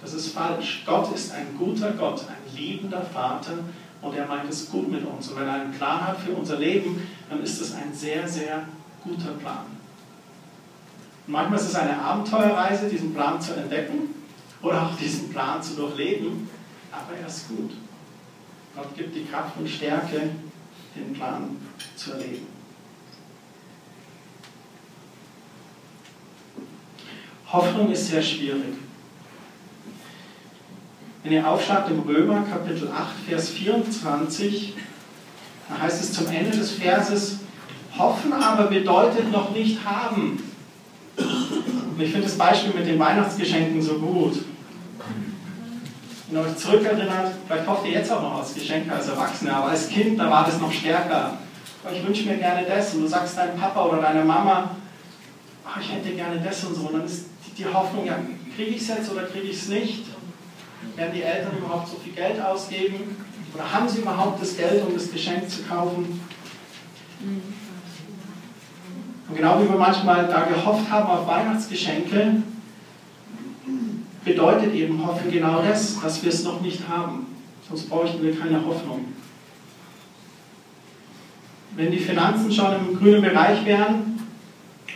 Das 0.00 0.12
ist 0.12 0.32
falsch. 0.32 0.84
Gott 0.86 1.12
ist 1.14 1.32
ein 1.32 1.56
guter 1.58 1.92
Gott, 1.92 2.22
ein 2.28 2.56
liebender 2.56 3.02
Vater 3.02 3.58
und 4.00 4.14
er 4.14 4.26
meint 4.26 4.48
es 4.48 4.70
gut 4.70 4.88
mit 4.88 5.04
uns. 5.04 5.28
Und 5.28 5.40
wenn 5.40 5.48
er 5.48 5.54
einen 5.54 5.72
Plan 5.72 6.06
hat 6.06 6.18
für 6.20 6.32
unser 6.32 6.58
Leben, 6.58 7.02
dann 7.28 7.42
ist 7.42 7.60
es 7.60 7.74
ein 7.74 7.92
sehr, 7.92 8.28
sehr 8.28 8.64
guter 9.02 9.32
Plan. 9.32 9.66
Und 11.26 11.32
manchmal 11.32 11.58
ist 11.58 11.66
es 11.66 11.74
eine 11.74 12.00
Abenteuerreise, 12.00 12.88
diesen 12.88 13.12
Plan 13.12 13.40
zu 13.40 13.54
entdecken 13.54 14.14
oder 14.62 14.82
auch 14.82 14.96
diesen 14.96 15.30
Plan 15.30 15.60
zu 15.62 15.74
durchleben, 15.74 16.48
aber 16.92 17.18
er 17.18 17.26
ist 17.26 17.48
gut. 17.48 17.72
Gott 18.78 18.96
gibt 18.96 19.16
die 19.16 19.24
Kraft 19.24 19.56
und 19.58 19.68
Stärke, 19.68 20.30
den 20.94 21.12
Plan 21.12 21.56
zu 21.96 22.12
erleben. 22.12 22.46
Hoffnung 27.50 27.90
ist 27.90 28.06
sehr 28.06 28.22
schwierig. 28.22 28.76
Wenn 31.24 31.32
ihr 31.32 31.48
aufschlagt 31.48 31.90
im 31.90 32.00
Römer 32.00 32.42
Kapitel 32.42 32.88
8, 32.88 33.06
Vers 33.28 33.48
24, 33.48 34.74
da 35.68 35.82
heißt 35.82 36.00
es 36.00 36.12
zum 36.12 36.28
Ende 36.28 36.56
des 36.56 36.72
Verses, 36.72 37.40
hoffen 37.98 38.32
aber 38.32 38.68
bedeutet 38.68 39.32
noch 39.32 39.50
nicht 39.50 39.84
haben. 39.84 40.40
Und 41.16 42.00
ich 42.00 42.12
finde 42.12 42.28
das 42.28 42.38
Beispiel 42.38 42.74
mit 42.74 42.86
den 42.86 43.00
Weihnachtsgeschenken 43.00 43.82
so 43.82 43.94
gut. 43.94 44.36
Wenn 46.30 46.42
ihr 46.42 46.46
euch 46.46 46.56
zurückerinnert, 46.56 47.32
vielleicht 47.46 47.66
hofft 47.66 47.86
ihr 47.86 47.92
jetzt 47.92 48.12
auch 48.12 48.20
noch 48.20 48.38
als 48.38 48.54
Geschenk 48.54 48.90
als 48.92 49.08
Erwachsene, 49.08 49.54
aber 49.54 49.68
als 49.68 49.88
Kind, 49.88 50.20
da 50.20 50.30
war 50.30 50.44
das 50.44 50.60
noch 50.60 50.70
stärker. 50.70 51.38
Ich 51.90 52.06
wünsche 52.06 52.28
mir 52.28 52.36
gerne 52.36 52.66
das 52.66 52.94
und 52.94 53.02
du 53.02 53.06
sagst 53.06 53.38
deinem 53.38 53.58
Papa 53.58 53.82
oder 53.86 54.02
deiner 54.02 54.24
Mama, 54.24 54.76
ach, 55.64 55.80
ich 55.80 55.90
hätte 55.90 56.10
gerne 56.10 56.38
das 56.40 56.64
und 56.64 56.74
so. 56.74 56.88
Und 56.88 56.94
dann 56.94 57.04
ist 57.06 57.26
die 57.56 57.64
Hoffnung, 57.64 58.04
ja, 58.04 58.18
kriege 58.54 58.72
ich 58.72 58.82
es 58.82 58.88
jetzt 58.88 59.10
oder 59.10 59.22
kriege 59.22 59.46
ich 59.46 59.56
es 59.56 59.68
nicht? 59.68 60.04
Werden 60.96 61.14
die 61.14 61.22
Eltern 61.22 61.56
überhaupt 61.56 61.88
so 61.88 61.96
viel 61.96 62.12
Geld 62.12 62.40
ausgeben? 62.42 63.16
Oder 63.54 63.72
haben 63.72 63.88
sie 63.88 64.00
überhaupt 64.00 64.42
das 64.42 64.56
Geld, 64.56 64.86
um 64.86 64.92
das 64.92 65.10
Geschenk 65.10 65.48
zu 65.48 65.62
kaufen? 65.62 66.20
Und 69.28 69.36
genau 69.36 69.62
wie 69.62 69.68
wir 69.68 69.76
manchmal 69.76 70.26
da 70.26 70.42
gehofft 70.42 70.90
haben 70.90 71.08
auf 71.08 71.26
Weihnachtsgeschenke, 71.26 72.42
bedeutet 74.28 74.74
eben 74.74 75.04
Hoffen 75.04 75.30
genau 75.30 75.62
das, 75.62 76.00
dass 76.00 76.22
wir 76.22 76.30
es 76.30 76.44
noch 76.44 76.60
nicht 76.60 76.88
haben. 76.88 77.26
Sonst 77.68 77.88
bräuchten 77.88 78.22
wir 78.22 78.38
keine 78.38 78.64
Hoffnung. 78.64 79.06
Wenn 81.76 81.90
die 81.90 81.98
Finanzen 81.98 82.50
schon 82.50 82.74
im 82.76 82.98
grünen 82.98 83.22
Bereich 83.22 83.64
wären, 83.64 84.18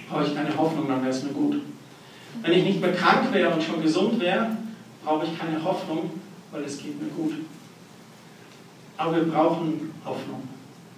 brauche 0.08 0.24
ich 0.24 0.34
keine 0.34 0.56
Hoffnung, 0.56 0.88
dann 0.88 1.00
wäre 1.00 1.10
es 1.10 1.22
mir 1.22 1.32
gut. 1.32 1.56
Wenn 2.42 2.52
ich 2.52 2.64
nicht 2.64 2.80
mehr 2.80 2.92
krank 2.92 3.32
wäre 3.32 3.52
und 3.54 3.62
schon 3.62 3.82
gesund 3.82 4.18
wäre, 4.20 4.56
brauche 5.04 5.26
ich 5.26 5.38
keine 5.38 5.62
Hoffnung, 5.62 6.10
weil 6.50 6.62
es 6.64 6.78
geht 6.78 7.00
mir 7.00 7.08
gut. 7.10 7.34
Aber 8.96 9.16
wir 9.16 9.24
brauchen 9.24 9.92
Hoffnung. 10.04 10.48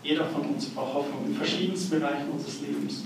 Jeder 0.03 0.25
von 0.26 0.43
uns 0.43 0.67
braucht 0.67 0.95
Hoffnung 0.95 1.26
in 1.26 1.35
verschiedensten 1.35 1.99
Bereichen 1.99 2.29
unseres 2.33 2.61
Lebens. 2.61 3.05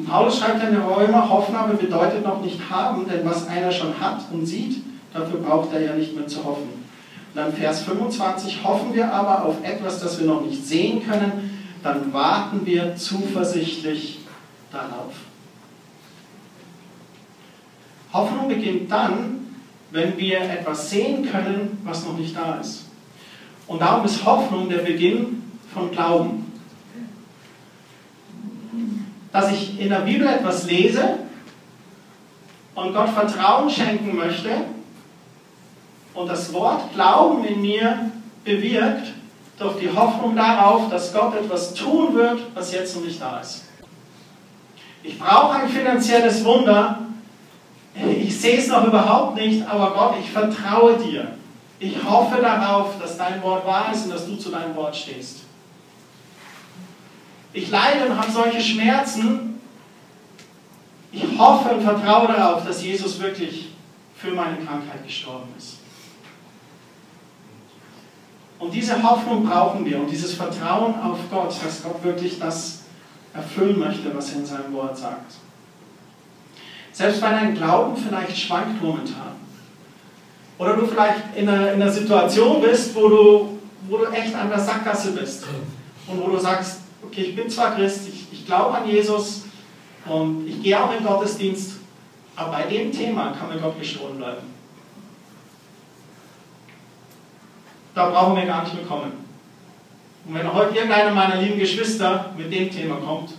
Und 0.00 0.06
Paulus 0.06 0.38
schreibt 0.38 0.64
in 0.64 0.72
der 0.72 0.86
Römer, 0.86 1.28
Hoffen 1.28 1.54
bedeutet 1.78 2.24
noch 2.24 2.40
nicht 2.40 2.58
haben, 2.70 3.06
denn 3.06 3.22
was 3.22 3.46
einer 3.48 3.70
schon 3.70 4.00
hat 4.00 4.22
und 4.32 4.46
sieht, 4.46 4.82
dafür 5.12 5.40
braucht 5.40 5.74
er 5.74 5.82
ja 5.82 5.92
nicht 5.92 6.16
mehr 6.16 6.26
zu 6.26 6.42
hoffen. 6.42 6.70
Und 6.72 7.34
dann 7.34 7.52
Vers 7.52 7.82
25, 7.82 8.64
hoffen 8.64 8.94
wir 8.94 9.12
aber 9.12 9.44
auf 9.44 9.56
etwas, 9.62 10.00
das 10.00 10.18
wir 10.18 10.26
noch 10.26 10.40
nicht 10.40 10.66
sehen 10.66 11.06
können, 11.06 11.68
dann 11.82 12.10
warten 12.14 12.64
wir 12.64 12.96
zuversichtlich 12.96 14.20
darauf. 14.72 15.12
Hoffnung 18.14 18.48
beginnt 18.48 18.90
dann, 18.90 19.54
wenn 19.90 20.16
wir 20.16 20.40
etwas 20.40 20.88
sehen 20.88 21.30
können, 21.30 21.78
was 21.84 22.06
noch 22.06 22.16
nicht 22.16 22.34
da 22.34 22.54
ist. 22.54 22.86
Und 23.66 23.82
darum 23.82 24.06
ist 24.06 24.24
Hoffnung 24.24 24.70
der 24.70 24.78
Beginn 24.78 25.42
von 25.74 25.90
Glauben 25.90 26.49
dass 29.32 29.52
ich 29.52 29.80
in 29.80 29.88
der 29.88 30.00
Bibel 30.00 30.26
etwas 30.26 30.66
lese 30.66 31.18
und 32.74 32.94
Gott 32.94 33.10
Vertrauen 33.10 33.70
schenken 33.70 34.16
möchte 34.16 34.50
und 36.14 36.28
das 36.28 36.52
Wort 36.52 36.92
Glauben 36.94 37.44
in 37.44 37.60
mir 37.60 38.10
bewirkt 38.44 39.08
durch 39.58 39.78
die 39.78 39.90
Hoffnung 39.94 40.34
darauf, 40.34 40.88
dass 40.90 41.12
Gott 41.12 41.34
etwas 41.36 41.74
tun 41.74 42.14
wird, 42.14 42.40
was 42.54 42.72
jetzt 42.72 42.96
noch 42.96 43.04
nicht 43.04 43.20
da 43.20 43.40
ist. 43.40 43.64
Ich 45.02 45.18
brauche 45.18 45.60
ein 45.60 45.68
finanzielles 45.68 46.44
Wunder. 46.44 46.98
Ich 47.94 48.40
sehe 48.40 48.58
es 48.58 48.68
noch 48.68 48.86
überhaupt 48.86 49.36
nicht, 49.36 49.66
aber 49.66 49.92
Gott, 49.92 50.14
ich 50.20 50.30
vertraue 50.30 50.96
dir. 50.98 51.28
Ich 51.78 51.96
hoffe 52.04 52.40
darauf, 52.40 52.98
dass 53.00 53.16
dein 53.16 53.42
Wort 53.42 53.66
wahr 53.66 53.90
ist 53.92 54.04
und 54.04 54.10
dass 54.10 54.26
du 54.26 54.36
zu 54.36 54.50
deinem 54.50 54.74
Wort 54.76 54.94
stehst. 54.94 55.40
Ich 57.52 57.70
leide 57.70 58.06
und 58.06 58.18
habe 58.18 58.30
solche 58.30 58.60
Schmerzen. 58.60 59.60
Ich 61.12 61.24
hoffe 61.38 61.70
und 61.70 61.82
vertraue 61.82 62.28
darauf, 62.28 62.64
dass 62.64 62.82
Jesus 62.82 63.18
wirklich 63.20 63.70
für 64.14 64.30
meine 64.30 64.58
Krankheit 64.58 65.04
gestorben 65.04 65.48
ist. 65.58 65.78
Und 68.58 68.72
diese 68.74 69.02
Hoffnung 69.02 69.44
brauchen 69.46 69.84
wir 69.86 69.98
und 69.98 70.10
dieses 70.10 70.34
Vertrauen 70.34 70.94
auf 71.00 71.18
Gott, 71.30 71.54
dass 71.64 71.82
Gott 71.82 72.04
wirklich 72.04 72.38
das 72.38 72.82
erfüllen 73.32 73.78
möchte, 73.78 74.14
was 74.14 74.32
er 74.32 74.40
in 74.40 74.46
seinem 74.46 74.72
Wort 74.74 74.96
sagt. 74.96 75.32
Selbst 76.92 77.22
wenn 77.22 77.30
dein 77.30 77.54
Glauben 77.54 77.96
vielleicht 77.96 78.36
schwankt 78.36 78.82
momentan. 78.82 79.40
Oder 80.58 80.74
du 80.76 80.86
vielleicht 80.86 81.34
in 81.34 81.48
einer, 81.48 81.72
in 81.72 81.80
einer 81.80 81.90
Situation 81.90 82.60
bist, 82.60 82.94
wo 82.94 83.08
du, 83.08 83.58
wo 83.88 83.96
du 83.96 84.04
echt 84.12 84.34
an 84.34 84.50
der 84.50 84.58
Sackgasse 84.58 85.12
bist. 85.12 85.46
Und 86.06 86.20
wo 86.20 86.28
du 86.28 86.38
sagst, 86.38 86.80
okay, 87.02 87.22
ich 87.22 87.36
bin 87.36 87.48
zwar 87.50 87.74
Christ, 87.74 88.08
ich, 88.08 88.32
ich 88.32 88.46
glaube 88.46 88.74
an 88.74 88.88
Jesus 88.88 89.44
und 90.06 90.46
ich 90.46 90.62
gehe 90.62 90.82
auch 90.82 90.92
in 90.96 91.04
Gottesdienst, 91.04 91.76
aber 92.36 92.52
bei 92.52 92.62
dem 92.64 92.92
Thema 92.92 93.32
kann 93.32 93.48
mir 93.48 93.60
Gott 93.60 93.78
gestohlen 93.78 94.16
bleiben. 94.16 94.48
Da 97.94 98.08
brauchen 98.08 98.36
wir 98.36 98.46
gar 98.46 98.62
nicht 98.62 98.74
mehr 98.74 98.84
kommen. 98.84 99.12
Und 100.24 100.34
wenn 100.34 100.52
heute 100.52 100.74
irgendeiner 100.74 101.10
meiner 101.12 101.36
lieben 101.36 101.58
Geschwister 101.58 102.32
mit 102.36 102.52
dem 102.52 102.70
Thema 102.70 102.96
kommt, 102.96 103.32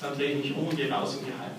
dann 0.00 0.14
drehe 0.14 0.32
ich 0.32 0.44
mich 0.44 0.56
um 0.56 0.66
und 0.66 0.76
gehe 0.76 0.90
raus 0.90 1.16
und 1.16 1.24
gehe 1.24 1.38
heim. 1.38 1.52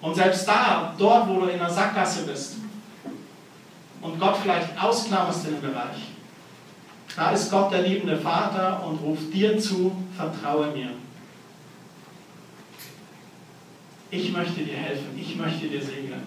Und 0.00 0.14
selbst 0.14 0.46
da, 0.46 0.94
dort, 0.98 1.28
wo 1.28 1.40
du 1.40 1.46
in 1.46 1.58
der 1.58 1.70
Sackgasse 1.70 2.26
bist 2.26 2.56
und 4.02 4.20
Gott 4.20 4.36
vielleicht 4.42 4.80
ausklammerst 4.80 5.46
in 5.46 5.54
dem 5.54 5.62
Bereich, 5.62 5.96
da 7.16 7.30
ist 7.30 7.50
Gott 7.50 7.72
der 7.72 7.82
liebende 7.82 8.18
Vater 8.18 8.84
und 8.84 8.98
ruft 8.98 9.32
dir 9.32 9.58
zu, 9.58 9.90
vertraue 10.14 10.70
mir. 10.72 10.90
Ich 14.10 14.30
möchte 14.32 14.60
dir 14.60 14.76
helfen, 14.76 15.18
ich 15.18 15.34
möchte 15.36 15.66
dir 15.66 15.82
segnen, 15.82 16.22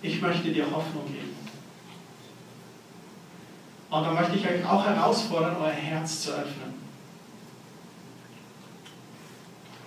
ich 0.00 0.22
möchte 0.22 0.52
dir 0.52 0.64
Hoffnung 0.64 1.04
geben. 1.06 1.36
Und 3.90 4.04
da 4.04 4.12
möchte 4.12 4.36
ich 4.36 4.48
euch 4.48 4.64
auch 4.64 4.86
herausfordern, 4.86 5.56
euer 5.60 5.70
Herz 5.70 6.22
zu 6.22 6.30
öffnen. 6.30 6.74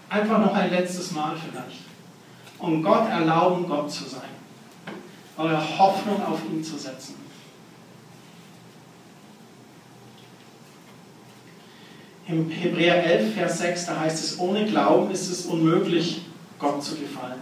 Einfach 0.09 0.39
noch 0.39 0.53
ein 0.53 0.69
letztes 0.69 1.12
Mal 1.12 1.35
vielleicht. 1.38 1.83
Und 2.59 2.83
Gott 2.83 3.09
erlauben, 3.09 3.65
Gott 3.65 3.89
zu 3.89 4.03
sein. 4.03 4.29
Eure 5.38 5.79
Hoffnung 5.79 6.21
auf 6.21 6.39
ihn 6.51 6.63
zu 6.63 6.77
setzen. 6.77 7.23
Im 12.25 12.50
Hebräer 12.50 13.03
11, 13.03 13.34
Vers 13.34 13.60
6, 13.60 13.86
da 13.88 14.00
heißt 14.00 14.24
es, 14.24 14.39
ohne 14.39 14.65
Glauben 14.65 15.12
ist 15.12 15.30
es 15.30 15.46
unmöglich, 15.46 16.22
Gott 16.58 16.82
zu 16.82 16.96
gefallen. 16.96 17.42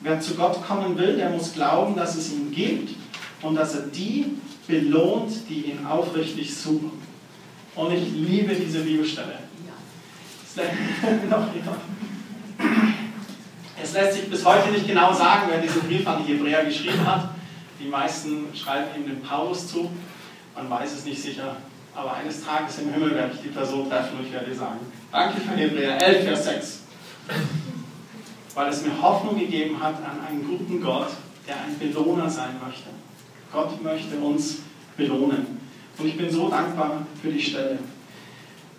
Wer 0.00 0.20
zu 0.20 0.34
Gott 0.34 0.64
kommen 0.66 0.98
will, 0.98 1.16
der 1.16 1.30
muss 1.30 1.54
glauben, 1.54 1.96
dass 1.96 2.14
es 2.16 2.30
ihn 2.32 2.52
gibt 2.52 2.94
und 3.40 3.54
dass 3.54 3.74
er 3.74 3.86
die 3.86 4.36
belohnt, 4.68 5.32
die 5.48 5.70
ihn 5.70 5.86
aufrichtig 5.86 6.54
suchen. 6.54 6.92
Und 7.74 7.92
ich 7.92 8.12
liebe 8.12 8.54
diese 8.54 8.80
Bibelstelle. 8.80 9.38
Ja. 10.56 10.62
Es 13.82 13.92
lässt 13.92 14.14
sich 14.14 14.28
bis 14.28 14.44
heute 14.44 14.70
nicht 14.70 14.88
genau 14.88 15.12
sagen, 15.12 15.42
wer 15.48 15.60
diesen 15.60 15.82
Brief 15.82 16.04
an 16.08 16.24
die 16.26 16.32
Hebräer 16.32 16.64
geschrieben 16.64 17.06
hat. 17.06 17.28
Die 17.78 17.86
meisten 17.86 18.46
schreiben 18.54 18.86
ihm 18.96 19.06
den 19.06 19.22
Paulus 19.22 19.68
zu. 19.68 19.90
Man 20.56 20.68
weiß 20.68 20.92
es 20.94 21.04
nicht 21.04 21.22
sicher. 21.22 21.56
Aber 21.96 22.12
eines 22.12 22.44
Tages 22.44 22.78
im 22.80 22.92
Himmel 22.92 23.14
werde 23.14 23.32
ich 23.34 23.40
die 23.40 23.48
Person 23.48 23.88
treffen 23.88 24.18
und 24.18 24.26
ich 24.26 24.32
werde 24.32 24.50
ihr 24.50 24.56
sagen, 24.56 24.80
danke 25.10 25.40
für 25.40 25.56
Hebräer 25.56 26.00
11, 26.02 26.24
Vers 26.24 26.44
6. 26.44 26.80
Weil 28.54 28.68
es 28.68 28.84
mir 28.84 29.00
Hoffnung 29.00 29.38
gegeben 29.38 29.82
hat 29.82 29.94
an 29.96 30.20
einen 30.28 30.46
guten 30.46 30.82
Gott, 30.82 31.08
der 31.48 31.56
ein 31.56 31.78
Belohner 31.78 32.28
sein 32.28 32.60
möchte. 32.62 32.90
Gott 33.50 33.82
möchte 33.82 34.16
uns 34.18 34.58
belohnen. 34.96 35.58
Und 35.96 36.06
ich 36.06 36.18
bin 36.18 36.30
so 36.30 36.50
dankbar 36.50 37.06
für 37.22 37.30
die 37.30 37.40
Stelle, 37.40 37.78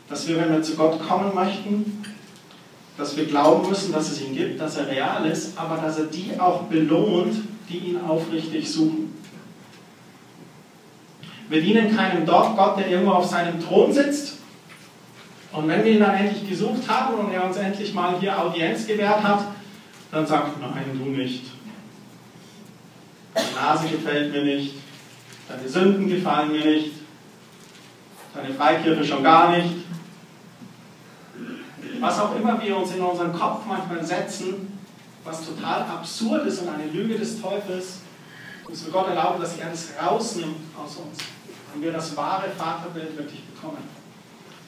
dass 0.08 0.28
wir, 0.28 0.38
wenn 0.38 0.52
wir 0.52 0.62
zu 0.62 0.76
Gott 0.76 1.00
kommen 1.08 1.34
möchten, 1.34 2.04
dass 2.98 3.18
wir 3.18 3.26
glauben 3.26 3.68
müssen, 3.68 3.92
dass 3.94 4.12
es 4.12 4.22
ihn 4.22 4.36
gibt, 4.36 4.62
dass 4.62 4.78
er 4.78 4.88
real 4.88 5.26
ist, 5.26 5.58
aber 5.58 5.78
dass 5.78 5.98
er 5.98 6.06
die 6.06 6.40
auch 6.40 6.64
belohnt, 6.64 7.36
die 7.68 7.78
ihn 7.78 8.02
aufrichtig 8.02 8.72
suchen. 8.72 9.17
Wir 11.50 11.62
dienen 11.62 11.96
keinem 11.96 12.26
dort 12.26 12.58
Gott, 12.58 12.78
der 12.78 12.90
irgendwo 12.90 13.12
auf 13.12 13.26
seinem 13.26 13.62
Thron 13.66 13.94
sitzt. 13.94 14.38
Und 15.54 15.68
wenn 15.68 15.84
wir 15.84 15.94
ihn 15.94 16.00
dann 16.02 16.16
endlich 16.16 16.48
gesucht 16.48 16.88
haben 16.88 17.16
und 17.16 17.32
er 17.32 17.46
uns 17.46 17.58
endlich 17.58 17.94
mal 17.94 18.20
hier 18.20 18.38
Audienz 18.38 18.86
gewährt 18.86 19.24
hat, 19.24 19.46
dann 20.12 20.28
sagt, 20.28 20.60
nein, 20.60 20.86
du 20.94 21.10
nicht. 21.10 21.46
Die 23.36 23.56
Nase 23.56 23.88
gefällt 23.88 24.34
mir 24.34 24.44
nicht, 24.44 24.76
deine 25.48 25.70
Sünden 25.70 26.10
gefallen 26.10 26.52
mir 26.52 26.66
nicht, 26.66 26.92
deine 28.34 28.54
Freikirche 28.54 29.04
schon 29.04 29.24
gar 29.24 29.56
nicht. 29.56 29.76
Was 32.00 32.20
auch 32.20 32.36
immer 32.36 32.62
wir 32.62 32.78
uns 32.78 32.92
in 32.92 33.02
unseren 33.02 33.34
Kopf 33.34 33.66
manchmal 33.68 34.04
setzen, 34.04 34.78
was 35.24 35.46
total 35.46 35.82
absurd 35.84 36.46
ist 36.46 36.60
und 36.60 36.70
eine 36.70 36.92
Lüge 36.92 37.18
des 37.18 37.42
Teufels, 37.42 38.00
müssen 38.68 38.88
wir 38.88 38.94
Gott 38.94 39.10
erlauben, 39.10 39.42
dass 39.42 39.58
er 39.58 39.70
das 39.70 39.90
rausnimmt 40.02 40.58
aus 40.78 40.98
uns 40.98 41.37
und 41.78 41.84
wir 41.84 41.92
das 41.92 42.18
wahre 42.18 42.50
Vaterbild 42.50 43.16
wirklich 43.16 43.44
bekommen. 43.44 43.84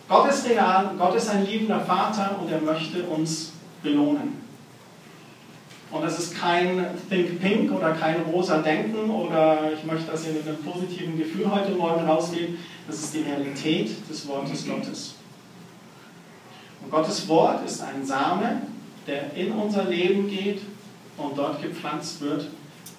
Gott 0.08 0.30
ist 0.30 0.48
real, 0.48 0.92
Gott 0.98 1.16
ist 1.16 1.30
ein 1.30 1.46
liebender 1.46 1.80
Vater 1.80 2.38
und 2.40 2.52
er 2.52 2.62
möchte 2.62 3.04
uns 3.04 3.54
belohnen. 3.82 4.40
Und 5.92 6.04
das 6.04 6.20
ist 6.20 6.40
kein 6.40 6.86
Think 7.10 7.42
Pink 7.42 7.72
oder 7.72 7.94
kein 7.94 8.22
rosa 8.32 8.60
Denken 8.60 9.10
oder 9.10 9.72
ich 9.74 9.84
möchte, 9.84 10.12
dass 10.12 10.28
ihr 10.28 10.34
mit 10.34 10.48
einem 10.48 10.58
positiven 10.58 11.18
Gefühl 11.18 11.50
heute 11.52 11.72
Morgen 11.72 12.06
rausgeht. 12.06 12.60
Das 12.86 13.00
ist 13.00 13.16
die 13.16 13.22
Realität 13.22 14.08
des 14.08 14.28
Wortes 14.28 14.68
Gottes. 14.68 15.16
Und 16.84 16.92
Gottes 16.92 17.28
Wort 17.28 17.66
ist 17.66 17.82
ein 17.82 18.06
Same, 18.06 18.62
der 19.08 19.34
in 19.34 19.52
unser 19.54 19.86
Leben 19.86 20.30
geht 20.30 20.62
und 21.18 21.36
dort 21.36 21.60
gepflanzt 21.60 22.22
wird 22.22 22.50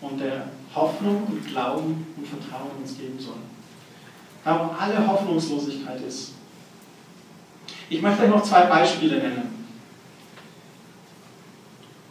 und 0.00 0.20
der 0.20 0.46
Hoffnung 0.74 1.28
und 1.28 1.46
Glauben 1.46 2.06
und 2.16 2.26
Vertrauen 2.26 2.70
uns 2.82 2.98
geben 2.98 3.20
soll. 3.20 3.38
Da 4.44 4.58
wo 4.58 4.74
alle 4.74 5.06
Hoffnungslosigkeit 5.06 6.00
ist. 6.02 6.32
Ich 7.88 8.00
möchte 8.00 8.28
noch 8.28 8.42
zwei 8.42 8.62
Beispiele 8.62 9.18
nennen. 9.18 9.66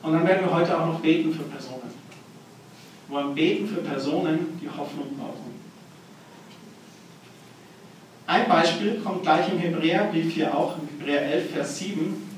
Und 0.01 0.13
dann 0.13 0.27
werden 0.27 0.45
wir 0.45 0.53
heute 0.53 0.79
auch 0.79 0.85
noch 0.85 0.99
beten 0.99 1.33
für 1.33 1.43
Personen. 1.43 1.89
Wir 3.07 3.15
wollen 3.15 3.35
beten 3.35 3.67
für 3.67 3.81
Personen, 3.81 4.59
die 4.61 4.69
Hoffnung 4.69 5.17
brauchen. 5.17 5.49
Ein 8.27 8.47
Beispiel 8.47 9.01
kommt 9.03 9.23
gleich 9.23 9.51
im 9.51 9.57
Hebräerbrief 9.57 10.33
hier 10.33 10.55
auch, 10.55 10.75
im 10.77 10.87
Hebräer 10.87 11.33
11, 11.33 11.51
Vers 11.51 11.79
7. 11.79 12.29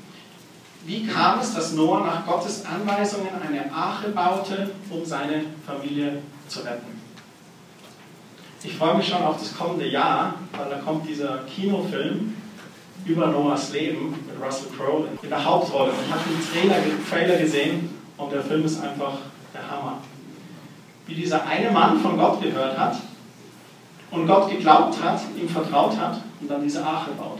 Wie 0.86 1.06
kam 1.06 1.38
es, 1.38 1.54
dass 1.54 1.74
Noah 1.74 2.00
nach 2.00 2.26
Gottes 2.26 2.64
Anweisungen 2.64 3.28
eine 3.46 3.70
Arche 3.72 4.08
baute, 4.08 4.70
um 4.88 5.04
seine 5.04 5.44
Familie 5.66 6.22
zu 6.48 6.60
retten? 6.60 7.00
Ich 8.64 8.76
freue 8.76 8.96
mich 8.96 9.08
schon 9.08 9.22
auf 9.22 9.38
das 9.38 9.56
kommende 9.56 9.88
Jahr, 9.88 10.34
weil 10.56 10.70
da 10.70 10.78
kommt 10.78 11.08
dieser 11.08 11.38
Kinofilm 11.44 12.36
über 13.04 13.26
Noahs 13.26 13.72
Leben 13.72 14.10
mit 14.10 14.40
Russell 14.40 14.68
Crowe 14.76 15.08
in 15.20 15.28
der 15.28 15.44
Hauptrolle. 15.44 15.92
Ich 15.92 16.12
habe 16.12 16.22
den 16.28 16.70
Trailer, 16.70 16.76
Trailer 17.10 17.38
gesehen 17.38 17.90
und 18.16 18.30
der 18.30 18.42
Film 18.42 18.64
ist 18.64 18.80
einfach 18.80 19.14
der 19.52 19.68
Hammer. 19.68 19.98
Wie 21.06 21.14
dieser 21.14 21.44
eine 21.44 21.72
Mann 21.72 21.98
von 21.98 22.16
Gott 22.16 22.40
gehört 22.40 22.78
hat 22.78 22.96
und 24.12 24.28
Gott 24.28 24.48
geglaubt 24.48 25.02
hat, 25.02 25.20
ihm 25.36 25.48
vertraut 25.48 25.98
hat 25.98 26.20
und 26.40 26.48
dann 26.48 26.62
diese 26.62 26.84
Arche 26.84 27.10
baut. 27.18 27.38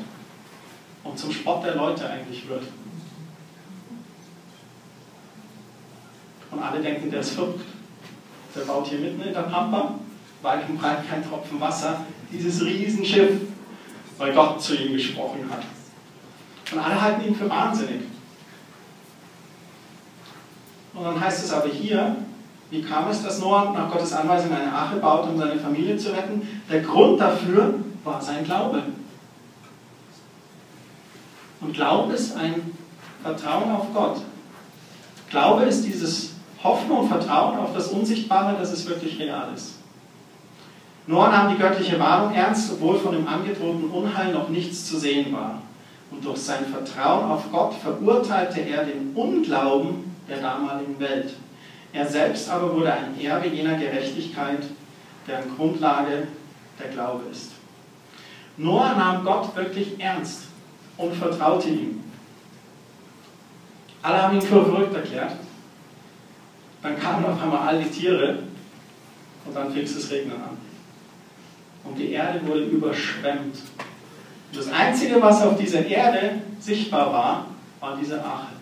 Und 1.05 1.17
zum 1.17 1.31
Spott 1.31 1.65
der 1.65 1.77
Leute 1.77 2.09
eigentlich 2.09 2.49
wird. 2.49 2.65
Und 6.51 6.61
alle 6.61 6.83
denken, 6.83 7.11
der 7.13 7.21
ist 7.21 7.31
verrückt. 7.31 7.61
Der 8.57 8.63
baut 8.63 8.89
hier 8.89 8.99
mitten 8.99 9.23
in 9.23 9.33
der 9.33 9.43
Pampa, 9.43 9.95
weit 10.43 10.69
und 10.69 10.81
breit 10.81 11.09
kein 11.09 11.27
Tropfen 11.27 11.61
Wasser, 11.61 12.01
dieses 12.31 12.65
Riesenschiff 12.65 13.41
weil 14.23 14.33
Gott 14.33 14.63
zu 14.63 14.77
ihm 14.77 14.93
gesprochen 14.93 15.49
hat. 15.51 15.63
Und 16.73 16.79
alle 16.79 17.01
halten 17.01 17.27
ihn 17.27 17.35
für 17.35 17.51
wahnsinnig. 17.51 18.03
Und 20.95 21.05
dann 21.05 21.21
heißt 21.21 21.45
es 21.45 21.53
aber 21.53 21.69
hier, 21.69 22.17
wie 22.71 22.83
kam 22.83 23.11
es, 23.11 23.23
dass 23.23 23.41
Noah 23.41 23.73
nach 23.73 23.91
Gottes 23.91 24.13
Anweisung 24.13 24.53
eine 24.53 24.73
Ache 24.73 24.97
baute, 24.97 25.31
um 25.31 25.39
seine 25.39 25.59
Familie 25.59 25.97
zu 25.97 26.11
retten? 26.11 26.47
Der 26.71 26.81
Grund 26.83 27.21
dafür 27.21 27.75
war 28.05 28.23
sein 28.23 28.45
Glaube. 28.45 28.85
Und 31.61 31.75
Glaube 31.75 32.13
ist 32.13 32.37
ein 32.37 32.77
Vertrauen 33.23 33.71
auf 33.73 33.87
Gott. 33.93 34.23
Glaube 35.31 35.65
ist 35.65 35.85
dieses 35.85 36.35
Hoffnung 36.63 37.01
und 37.01 37.09
Vertrauen 37.09 37.59
auf 37.59 37.75
das 37.75 37.89
Unsichtbare, 37.89 38.57
dass 38.57 38.73
es 38.73 38.87
wirklich 38.87 39.19
real 39.19 39.53
ist. 39.55 39.82
Noah 41.07 41.31
nahm 41.31 41.51
die 41.53 41.61
göttliche 41.61 41.99
Warnung 41.99 42.35
ernst, 42.35 42.73
obwohl 42.73 42.99
von 42.99 43.13
dem 43.13 43.27
angedrohten 43.27 43.91
Unheil 43.91 44.33
noch 44.33 44.49
nichts 44.49 44.87
zu 44.87 44.99
sehen 44.99 45.33
war. 45.33 45.61
Und 46.11 46.25
durch 46.25 46.39
sein 46.39 46.65
Vertrauen 46.67 47.31
auf 47.31 47.51
Gott 47.51 47.75
verurteilte 47.75 48.61
er 48.61 48.85
den 48.85 49.13
Unglauben 49.15 50.15
der 50.29 50.41
damaligen 50.41 50.99
Welt. 51.01 51.35
Er 51.93 52.07
selbst 52.07 52.49
aber 52.49 52.75
wurde 52.75 52.93
ein 52.93 53.21
Erbe 53.21 53.49
jener 53.49 53.77
Gerechtigkeit, 53.77 54.63
deren 55.27 55.57
Grundlage 55.57 56.29
der 56.79 56.91
Glaube 56.91 57.25
ist. 57.31 57.53
Noah 58.57 58.95
nahm 58.95 59.25
Gott 59.25 59.55
wirklich 59.57 59.99
ernst 59.99 60.45
und 60.97 61.15
vertraute 61.15 61.69
ihm. 61.69 62.05
Alle 64.03 64.23
haben 64.23 64.37
ihn 64.37 64.43
für 64.43 64.65
verrückt 64.65 64.95
erklärt. 64.95 65.33
Dann 66.83 66.99
kamen 66.99 67.25
auf 67.25 67.41
einmal 67.41 67.69
all 67.69 67.83
die 67.83 67.91
Tiere 67.91 68.41
und 69.45 69.55
dann 69.55 69.73
fing 69.73 69.85
es 69.85 70.11
Regnen 70.11 70.35
an. 70.35 70.62
Und 71.85 71.99
die 71.99 72.13
Erde 72.13 72.47
wurde 72.47 72.65
überschwemmt. 72.65 73.57
Und 73.57 74.59
das 74.59 74.71
Einzige, 74.71 75.21
was 75.21 75.43
auf 75.43 75.57
dieser 75.59 75.85
Erde 75.85 76.43
sichtbar 76.61 77.13
war, 77.13 77.47
war 77.81 77.97
diese 77.97 78.23
Arche. 78.23 78.53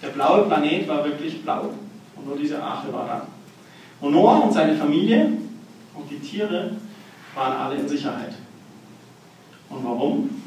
Der 0.00 0.08
blaue 0.08 0.46
Planet 0.46 0.88
war 0.88 1.04
wirklich 1.04 1.42
blau 1.42 1.70
und 2.16 2.26
nur 2.26 2.36
diese 2.36 2.62
Arche 2.62 2.92
war 2.92 3.06
da. 3.06 3.26
Und 4.00 4.12
Noah 4.12 4.44
und 4.44 4.52
seine 4.52 4.74
Familie 4.74 5.32
und 5.94 6.10
die 6.10 6.18
Tiere 6.18 6.72
waren 7.34 7.56
alle 7.56 7.76
in 7.76 7.88
Sicherheit. 7.88 8.34
Und 9.68 9.84
warum? 9.84 10.42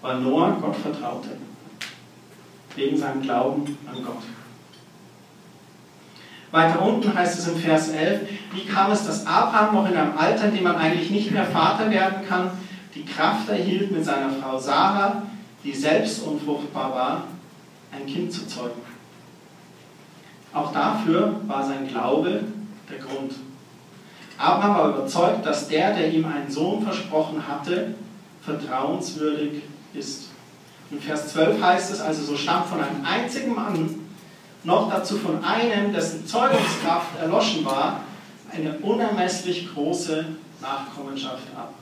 Weil 0.00 0.20
Noah 0.20 0.58
Gott 0.60 0.76
vertraute. 0.76 1.30
Wegen 2.74 2.96
seinem 2.96 3.22
Glauben 3.22 3.78
an 3.86 4.04
Gott. 4.04 4.22
Weiter 6.52 6.82
unten 6.82 7.14
heißt 7.14 7.38
es 7.38 7.48
im 7.48 7.56
Vers 7.56 7.88
11, 7.88 8.28
wie 8.52 8.66
kam 8.66 8.92
es, 8.92 9.06
dass 9.06 9.26
Abraham 9.26 9.74
noch 9.74 9.90
in 9.90 9.96
einem 9.96 10.16
Alter, 10.16 10.48
in 10.48 10.54
dem 10.54 10.64
man 10.64 10.76
eigentlich 10.76 11.10
nicht 11.10 11.30
mehr 11.30 11.46
Vater 11.46 11.90
werden 11.90 12.28
kann, 12.28 12.50
die 12.94 13.06
Kraft 13.06 13.48
erhielt, 13.48 13.90
mit 13.90 14.04
seiner 14.04 14.30
Frau 14.30 14.58
Sarah, 14.58 15.22
die 15.64 15.72
selbst 15.72 16.22
unfruchtbar 16.22 16.94
war, 16.94 17.24
ein 17.90 18.06
Kind 18.06 18.30
zu 18.30 18.46
zeugen. 18.46 18.82
Auch 20.52 20.72
dafür 20.74 21.40
war 21.46 21.64
sein 21.64 21.88
Glaube 21.88 22.44
der 22.90 22.98
Grund. 22.98 23.32
Abraham 24.36 24.76
war 24.76 24.88
überzeugt, 24.90 25.46
dass 25.46 25.68
der, 25.68 25.94
der 25.94 26.12
ihm 26.12 26.26
einen 26.26 26.50
Sohn 26.50 26.82
versprochen 26.82 27.42
hatte, 27.48 27.94
vertrauenswürdig 28.42 29.62
ist. 29.94 30.28
In 30.90 31.00
Vers 31.00 31.28
12 31.32 31.62
heißt 31.62 31.92
es 31.92 32.00
also, 32.00 32.22
so 32.22 32.36
stammt 32.36 32.66
von 32.66 32.80
einem 32.82 33.02
einzigen 33.04 33.54
Mann, 33.54 34.01
noch 34.64 34.90
dazu 34.90 35.18
von 35.18 35.42
einem, 35.44 35.92
dessen 35.92 36.26
Zeugungskraft 36.26 37.18
erloschen 37.20 37.64
war, 37.64 38.00
eine 38.52 38.78
unermesslich 38.78 39.72
große 39.72 40.24
Nachkommenschaft 40.60 41.48
ab. 41.56 41.72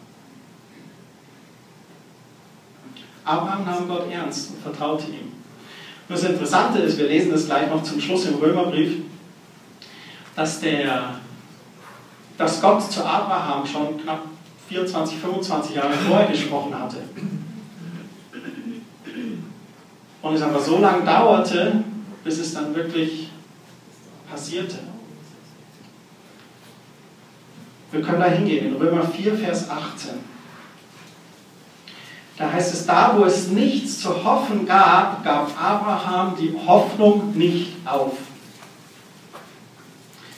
Abraham 3.24 3.64
nahm 3.64 3.88
Gott 3.88 4.10
ernst 4.10 4.50
und 4.50 4.62
vertraute 4.62 5.06
ihm. 5.08 5.32
Und 6.08 6.16
das 6.16 6.24
Interessante 6.24 6.80
ist, 6.80 6.98
wir 6.98 7.06
lesen 7.06 7.32
das 7.32 7.46
gleich 7.46 7.68
noch 7.68 7.82
zum 7.82 8.00
Schluss 8.00 8.24
im 8.26 8.36
Römerbrief, 8.36 9.02
dass, 10.34 10.60
der, 10.60 11.16
dass 12.38 12.60
Gott 12.60 12.90
zu 12.90 13.04
Abraham 13.04 13.66
schon 13.66 14.00
knapp 14.02 14.22
24, 14.68 15.18
25 15.18 15.76
Jahre 15.76 15.92
vorher 15.92 16.28
gesprochen 16.28 16.76
hatte. 16.76 16.98
Und 20.22 20.34
es 20.34 20.42
aber 20.42 20.60
so 20.60 20.78
lange 20.78 21.04
dauerte, 21.04 21.84
bis 22.24 22.38
es 22.38 22.54
dann 22.54 22.74
wirklich 22.74 23.30
passierte. 24.30 24.78
Wir 27.92 28.02
können 28.02 28.20
da 28.20 28.26
hingehen, 28.26 28.66
in 28.66 28.76
Römer 28.76 29.04
4, 29.04 29.34
Vers 29.34 29.68
18. 29.68 30.10
Da 32.36 32.50
heißt 32.50 32.72
es, 32.72 32.86
da 32.86 33.14
wo 33.16 33.24
es 33.24 33.48
nichts 33.48 34.00
zu 34.00 34.24
hoffen 34.24 34.64
gab, 34.64 35.22
gab 35.24 35.50
Abraham 35.60 36.36
die 36.40 36.54
Hoffnung 36.66 37.36
nicht 37.36 37.76
auf. 37.84 38.14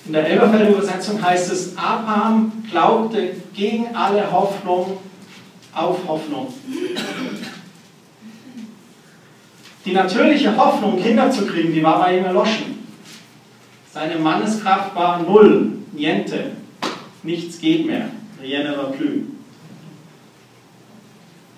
In 0.07 0.15
der 0.15 0.27
Elberfelder 0.27 0.71
Übersetzung 0.71 1.23
heißt 1.23 1.53
es, 1.53 1.77
Abraham 1.77 2.65
glaubte 2.69 3.37
gegen 3.55 3.95
alle 3.95 4.33
Hoffnung 4.33 4.99
auf 5.73 5.99
Hoffnung. 6.09 6.53
Die 9.85 9.93
natürliche 9.93 10.57
Hoffnung, 10.57 11.01
Kinder 11.03 11.31
zu 11.31 11.47
kriegen, 11.47 11.73
die 11.73 11.83
war 11.83 11.99
bei 11.99 12.19
ihm 12.19 12.25
erloschen. 12.25 12.87
Seine 13.93 14.17
Manneskraft 14.17 14.95
war 14.95 15.23
null, 15.23 15.73
niente, 15.93 16.53
nichts 17.23 17.61
geht 17.61 17.87
mehr, 17.87 18.09
rien 18.41 18.63
ne 18.63 18.77
va 18.77 18.85
plus. 18.85 19.25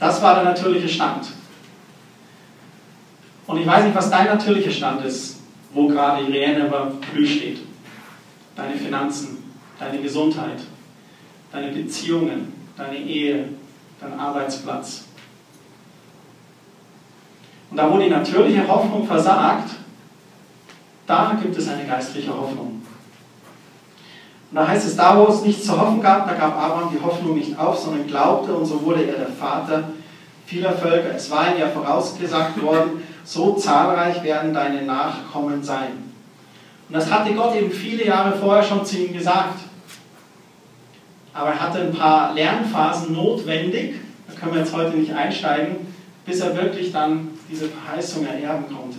Das 0.00 0.20
war 0.20 0.34
der 0.36 0.44
natürliche 0.44 0.88
Stand. 0.88 1.26
Und 3.46 3.60
ich 3.60 3.66
weiß 3.66 3.84
nicht, 3.84 3.94
was 3.94 4.10
dein 4.10 4.26
natürlicher 4.26 4.70
Stand 4.70 5.04
ist, 5.04 5.40
wo 5.72 5.86
gerade 5.86 6.26
rien 6.26 6.58
ne 6.58 6.70
va 6.70 6.92
plus 7.12 7.28
steht. 7.28 7.58
Deine 8.56 8.74
Finanzen, 8.74 9.44
deine 9.78 10.00
Gesundheit, 10.00 10.60
deine 11.52 11.72
Beziehungen, 11.72 12.52
deine 12.76 12.96
Ehe, 12.96 13.48
dein 14.00 14.18
Arbeitsplatz, 14.18 15.04
und 17.70 17.76
da, 17.76 17.90
wo 17.90 17.98
die 17.98 18.08
natürliche 18.08 18.66
Hoffnung 18.66 19.06
versagt, 19.06 19.70
da 21.06 21.36
gibt 21.40 21.56
es 21.56 21.68
eine 21.68 21.84
geistliche 21.84 22.34
Hoffnung. 22.34 22.82
Und 24.50 24.60
da 24.60 24.68
heißt 24.68 24.86
es, 24.86 24.96
da 24.96 25.18
wo 25.18 25.26
es 25.26 25.42
nichts 25.42 25.66
zu 25.66 25.78
hoffen 25.78 26.00
gab, 26.00 26.28
da 26.28 26.34
gab 26.34 26.56
Abraham 26.56 26.90
die 26.92 27.02
Hoffnung 27.02 27.34
nicht 27.34 27.58
auf, 27.58 27.78
sondern 27.78 28.06
glaubte 28.06 28.54
und 28.54 28.64
so 28.64 28.82
wurde 28.82 29.04
er 29.04 29.18
der 29.18 29.28
Vater 29.28 29.84
vieler 30.46 30.72
Völker. 30.72 31.14
Es 31.14 31.30
war 31.30 31.52
ihm 31.52 31.58
ja 31.58 31.68
vorausgesagt 31.68 32.62
worden, 32.62 33.02
so 33.24 33.54
zahlreich 33.54 34.22
werden 34.22 34.54
deine 34.54 34.82
Nachkommen 34.82 35.62
sein. 35.62 36.04
Und 36.88 36.94
das 36.94 37.10
hatte 37.10 37.34
Gott 37.34 37.56
eben 37.56 37.70
viele 37.70 38.06
Jahre 38.06 38.36
vorher 38.36 38.62
schon 38.62 38.84
zu 38.84 38.98
ihm 38.98 39.12
gesagt. 39.12 39.58
Aber 41.32 41.50
er 41.50 41.60
hatte 41.60 41.80
ein 41.80 41.92
paar 41.92 42.32
Lernphasen 42.34 43.12
notwendig, 43.12 43.96
da 44.28 44.38
können 44.38 44.52
wir 44.52 44.60
jetzt 44.60 44.74
heute 44.74 44.96
nicht 44.96 45.12
einsteigen, 45.12 45.78
bis 46.24 46.40
er 46.40 46.56
wirklich 46.56 46.92
dann 46.92 47.30
diese 47.50 47.68
Verheißung 47.68 48.26
ererben 48.26 48.66
konnte. 48.66 48.98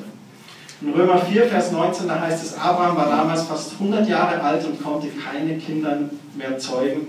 In 0.81 0.93
Römer 0.93 1.17
4, 1.17 1.47
Vers 1.47 1.71
19, 1.71 2.07
da 2.07 2.19
heißt 2.19 2.43
es, 2.43 2.57
Abraham 2.57 2.97
war 2.97 3.09
damals 3.09 3.43
fast 3.43 3.73
100 3.73 4.07
Jahre 4.07 4.41
alt 4.41 4.65
und 4.65 4.83
konnte 4.83 5.07
keine 5.07 5.57
Kinder 5.57 5.97
mehr 6.35 6.57
zeugen. 6.57 7.07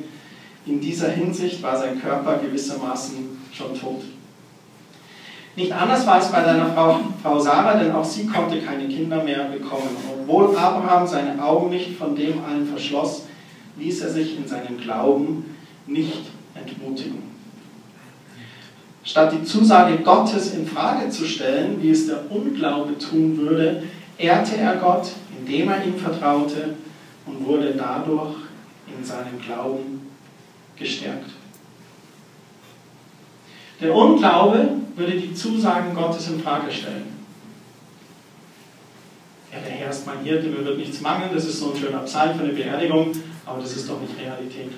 In 0.66 0.80
dieser 0.80 1.10
Hinsicht 1.10 1.62
war 1.62 1.76
sein 1.76 2.00
Körper 2.00 2.38
gewissermaßen 2.38 3.38
schon 3.52 3.78
tot. 3.78 4.02
Nicht 5.56 5.72
anders 5.72 6.06
war 6.06 6.20
es 6.20 6.30
bei 6.30 6.44
seiner 6.44 6.66
Frau, 6.66 7.00
Frau 7.22 7.38
Sarah, 7.38 7.78
denn 7.78 7.92
auch 7.92 8.04
sie 8.04 8.26
konnte 8.26 8.60
keine 8.60 8.86
Kinder 8.88 9.24
mehr 9.24 9.44
bekommen. 9.44 9.88
Obwohl 10.20 10.56
Abraham 10.56 11.06
seine 11.06 11.42
Augen 11.42 11.70
nicht 11.70 11.96
von 11.96 12.14
dem 12.14 12.44
allen 12.44 12.66
verschloss, 12.66 13.22
ließ 13.78 14.02
er 14.02 14.10
sich 14.10 14.36
in 14.36 14.46
seinem 14.46 14.78
Glauben 14.78 15.56
nicht 15.86 16.26
entmutigen. 16.54 17.35
Statt 19.06 19.32
die 19.32 19.44
Zusage 19.44 19.98
Gottes 19.98 20.52
in 20.54 20.66
Frage 20.66 21.08
zu 21.08 21.24
stellen, 21.24 21.80
wie 21.80 21.90
es 21.90 22.08
der 22.08 22.28
Unglaube 22.28 22.98
tun 22.98 23.38
würde, 23.38 23.84
ehrte 24.18 24.56
er 24.56 24.76
Gott, 24.76 25.12
indem 25.38 25.68
er 25.68 25.84
ihm 25.84 25.96
vertraute 25.96 26.74
und 27.24 27.46
wurde 27.46 27.72
dadurch 27.76 28.34
in 28.86 29.04
seinem 29.04 29.40
Glauben 29.40 30.10
gestärkt. 30.76 31.30
Der 33.80 33.94
Unglaube 33.94 34.70
würde 34.96 35.12
die 35.12 35.34
Zusagen 35.34 35.94
Gottes 35.94 36.28
in 36.28 36.40
Frage 36.40 36.72
stellen. 36.72 37.14
Ja, 39.52 39.58
der 39.60 39.70
Herr 39.70 39.90
ist 39.90 40.04
mein 40.04 40.24
Hirte, 40.24 40.48
mir 40.48 40.64
wird 40.64 40.78
nichts 40.78 41.00
mangeln, 41.00 41.30
das 41.32 41.44
ist 41.44 41.60
so 41.60 41.72
ein 41.72 41.78
schöner 41.78 42.00
Psalm 42.00 42.36
für 42.36 42.42
eine 42.42 42.52
Beerdigung, 42.52 43.12
aber 43.44 43.60
das 43.60 43.76
ist 43.76 43.88
doch 43.88 44.00
nicht 44.00 44.18
Realität. 44.18 44.72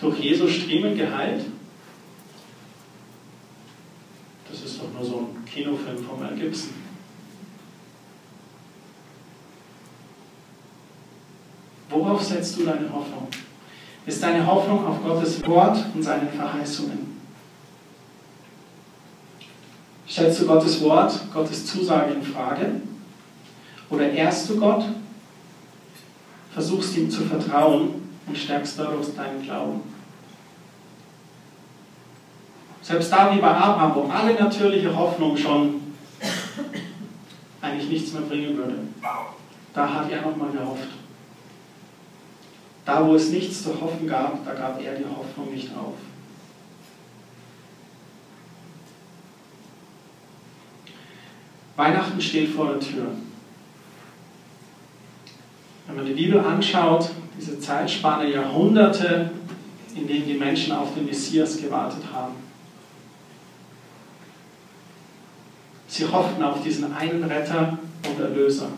Durch 0.00 0.18
Jesus 0.18 0.50
Striemen 0.52 0.96
geheilt? 0.96 1.44
Das 4.50 4.62
ist 4.62 4.80
doch 4.80 4.92
nur 4.92 5.04
so 5.04 5.18
ein 5.18 5.44
Kinofilm 5.44 5.98
von 6.04 6.20
Mel 6.20 6.36
Gibson. 6.36 6.74
Worauf 11.88 12.22
setzt 12.22 12.56
du 12.58 12.64
deine 12.64 12.92
Hoffnung? 12.92 13.28
Ist 14.06 14.22
deine 14.22 14.46
Hoffnung 14.46 14.86
auf 14.86 15.02
Gottes 15.02 15.44
Wort 15.46 15.84
und 15.94 16.02
seine 16.02 16.28
Verheißungen? 16.28 17.20
Stellst 20.08 20.40
du 20.40 20.46
Gottes 20.46 20.80
Wort, 20.82 21.20
Gottes 21.32 21.66
Zusage 21.66 22.14
in 22.14 22.22
Frage? 22.22 22.80
Oder 23.90 24.10
ehrst 24.10 24.48
du 24.48 24.58
Gott, 24.58 24.84
versuchst 26.52 26.96
ihm 26.96 27.10
zu 27.10 27.22
vertrauen 27.22 27.99
und 28.30 28.38
stärkst 28.38 28.78
daraus 28.78 29.12
deinen 29.16 29.42
Glauben? 29.42 29.82
Selbst 32.80 33.12
da 33.12 33.34
wie 33.34 33.40
bei 33.40 33.50
Abraham, 33.50 33.94
wo 33.96 34.08
alle 34.08 34.34
natürliche 34.34 34.96
Hoffnung 34.96 35.36
schon 35.36 35.80
eigentlich 37.60 37.90
nichts 37.90 38.12
mehr 38.12 38.22
bringen 38.22 38.56
würde, 38.56 38.78
da 39.74 39.94
hat 39.94 40.10
er 40.10 40.22
nochmal 40.22 40.50
gehofft. 40.50 40.88
Da, 42.84 43.04
wo 43.04 43.14
es 43.16 43.30
nichts 43.30 43.64
zu 43.64 43.80
hoffen 43.80 44.06
gab, 44.06 44.44
da 44.44 44.54
gab 44.54 44.80
er 44.80 44.94
die 44.94 45.04
Hoffnung 45.04 45.52
nicht 45.52 45.70
auf. 45.76 45.94
Weihnachten 51.76 52.20
steht 52.20 52.50
vor 52.50 52.68
der 52.68 52.80
Tür. 52.80 53.08
Wenn 55.90 55.96
man 55.96 56.06
die 56.06 56.22
Bibel 56.22 56.38
anschaut, 56.38 57.10
diese 57.36 57.58
Zeitspanne 57.58 58.30
Jahrhunderte, 58.30 59.32
in 59.96 60.06
denen 60.06 60.24
die 60.24 60.34
Menschen 60.34 60.72
auf 60.72 60.94
den 60.94 61.04
Messias 61.04 61.60
gewartet 61.60 62.04
haben. 62.14 62.34
Sie 65.88 66.06
hofften 66.06 66.44
auf 66.44 66.62
diesen 66.62 66.94
einen 66.94 67.24
Retter 67.24 67.76
und 68.08 68.20
Erlöser. 68.20 68.68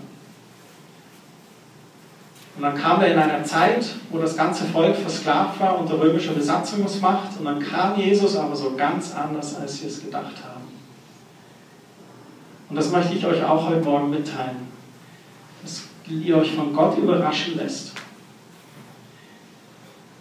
Und 2.57 2.63
dann 2.63 2.75
kam 2.75 3.03
er 3.03 3.13
in 3.13 3.19
einer 3.19 3.45
Zeit, 3.45 3.85
wo 4.11 4.17
das 4.17 4.35
ganze 4.35 4.65
Volk 4.65 4.97
versklavt 4.97 5.61
war 5.61 5.79
unter 5.79 6.01
römischer 6.01 6.33
Besatzungsmacht. 6.33 7.39
Und 7.39 7.45
dann 7.45 7.61
kam 7.61 7.99
Jesus 7.99 8.37
aber 8.37 8.57
so 8.57 8.75
ganz 8.75 9.15
anders, 9.15 9.57
als 9.57 9.81
sie 9.81 9.87
es 9.87 10.03
gedacht 10.03 10.37
haben. 10.43 10.65
Und 12.71 12.77
das 12.77 12.91
möchte 12.91 13.15
ich 13.15 13.27
euch 13.27 13.45
auch 13.45 13.69
heute 13.69 13.85
Morgen 13.85 14.09
mitteilen. 14.09 14.73
Dass 16.05 16.15
ihr 16.15 16.37
euch 16.37 16.53
von 16.53 16.73
Gott 16.73 16.99
überraschen 16.99 17.57
lässt. 17.57 17.93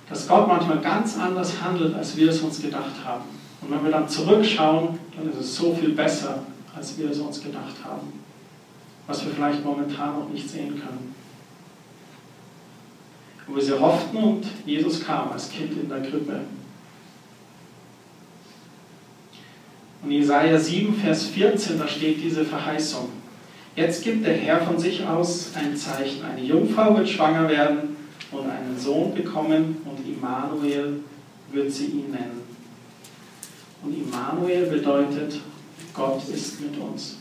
Dass 0.09 0.27
Gott 0.27 0.47
manchmal 0.47 0.79
ganz 0.79 1.17
anders 1.17 1.61
handelt, 1.61 1.95
als 1.95 2.15
wir 2.17 2.29
es 2.29 2.41
uns 2.41 2.61
gedacht 2.61 3.03
haben. 3.03 3.23
Und 3.61 3.71
wenn 3.71 3.83
wir 3.83 3.91
dann 3.91 4.07
zurückschauen, 4.07 4.99
dann 5.15 5.29
ist 5.29 5.39
es 5.39 5.55
so 5.55 5.73
viel 5.73 5.91
besser, 5.93 6.43
als 6.75 6.97
wir 6.97 7.09
es 7.09 7.19
uns 7.19 7.41
gedacht 7.41 7.75
haben. 7.83 8.13
Was 9.07 9.25
wir 9.25 9.31
vielleicht 9.33 9.63
momentan 9.63 10.19
noch 10.19 10.29
nicht 10.29 10.49
sehen 10.49 10.79
können. 10.79 11.15
Wir 13.53 13.61
sie 13.61 13.79
hofften 13.79 14.15
und 14.17 14.45
Jesus 14.65 15.03
kam 15.03 15.31
als 15.31 15.49
Kind 15.49 15.73
in 15.73 15.89
der 15.89 16.01
Krippe. 16.01 16.39
Und 20.03 20.11
Jesaja 20.11 20.57
7, 20.57 20.95
Vers 20.95 21.25
14, 21.25 21.77
da 21.77 21.87
steht 21.87 22.23
diese 22.23 22.45
Verheißung. 22.45 23.09
Jetzt 23.75 24.03
gibt 24.03 24.25
der 24.25 24.35
Herr 24.35 24.61
von 24.61 24.77
sich 24.77 25.05
aus 25.05 25.51
ein 25.55 25.75
Zeichen. 25.77 26.23
Eine 26.25 26.41
Jungfrau 26.41 26.97
wird 26.97 27.07
schwanger 27.07 27.47
werden 27.47 27.95
und 28.31 28.49
einen 28.49 28.77
Sohn 28.77 29.13
bekommen 29.13 29.77
und 29.85 30.05
Immanuel 30.05 30.99
wird 31.51 31.71
sie 31.71 31.85
ihn 31.85 32.11
nennen. 32.11 32.41
Und 33.81 33.95
Immanuel 33.95 34.67
bedeutet, 34.67 35.39
Gott 35.93 36.21
ist 36.27 36.61
mit 36.61 36.77
uns. 36.77 37.17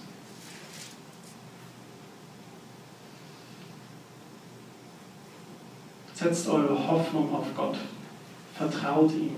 Setzt 6.15 6.49
eure 6.49 6.77
Hoffnung 6.87 7.35
auf 7.35 7.47
Gott. 7.57 7.77
Vertraut 8.55 9.11
ihm. 9.13 9.37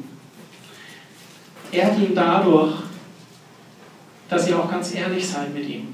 Ehrt 1.70 1.98
ihn 1.98 2.14
dadurch, 2.14 2.74
dass 4.28 4.48
ihr 4.48 4.58
auch 4.58 4.68
ganz 4.68 4.94
ehrlich 4.94 5.28
seid 5.28 5.54
mit 5.54 5.68
ihm. 5.68 5.91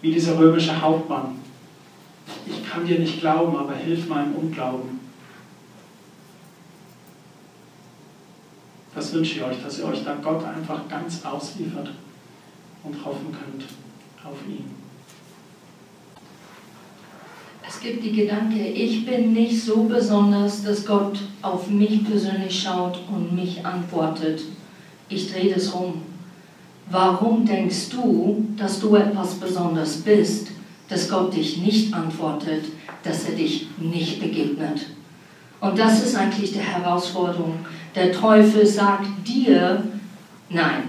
Wie 0.00 0.12
dieser 0.12 0.38
römische 0.38 0.80
Hauptmann. 0.80 1.38
Ich 2.46 2.68
kann 2.68 2.86
dir 2.86 2.98
nicht 2.98 3.20
glauben, 3.20 3.56
aber 3.56 3.74
hilf 3.74 4.08
meinem 4.08 4.34
Unglauben. 4.34 5.00
Das 8.94 9.12
wünsche 9.12 9.36
ich 9.36 9.44
euch, 9.44 9.62
dass 9.62 9.78
ihr 9.78 9.84
euch 9.84 10.04
da 10.04 10.14
Gott 10.16 10.44
einfach 10.44 10.88
ganz 10.88 11.24
ausliefert 11.24 11.90
und 12.82 13.04
hoffen 13.04 13.26
könnt 13.32 13.64
auf 14.24 14.36
ihn. 14.48 14.64
Es 17.66 17.80
gibt 17.80 18.02
die 18.02 18.12
Gedanke, 18.12 18.58
ich 18.58 19.06
bin 19.06 19.32
nicht 19.32 19.62
so 19.62 19.84
besonders, 19.84 20.64
dass 20.64 20.84
Gott 20.84 21.20
auf 21.40 21.68
mich 21.68 22.04
persönlich 22.04 22.62
schaut 22.62 22.98
und 23.10 23.32
mich 23.34 23.64
antwortet 23.64 24.42
ich 25.10 25.32
drehe 25.32 25.52
das 25.52 25.68
um. 25.68 26.02
Warum 26.90 27.46
denkst 27.46 27.90
du, 27.90 28.44
dass 28.56 28.80
du 28.80 28.96
etwas 28.96 29.34
Besonderes 29.34 29.98
bist, 29.98 30.48
dass 30.88 31.08
Gott 31.08 31.34
dich 31.34 31.58
nicht 31.58 31.94
antwortet, 31.94 32.64
dass 33.04 33.28
er 33.28 33.36
dich 33.36 33.68
nicht 33.78 34.20
begegnet? 34.20 34.86
Und 35.60 35.78
das 35.78 36.02
ist 36.02 36.16
eigentlich 36.16 36.52
die 36.52 36.58
Herausforderung. 36.58 37.60
Der 37.94 38.12
Teufel 38.12 38.66
sagt 38.66 39.06
dir, 39.24 39.84
nein, 40.48 40.82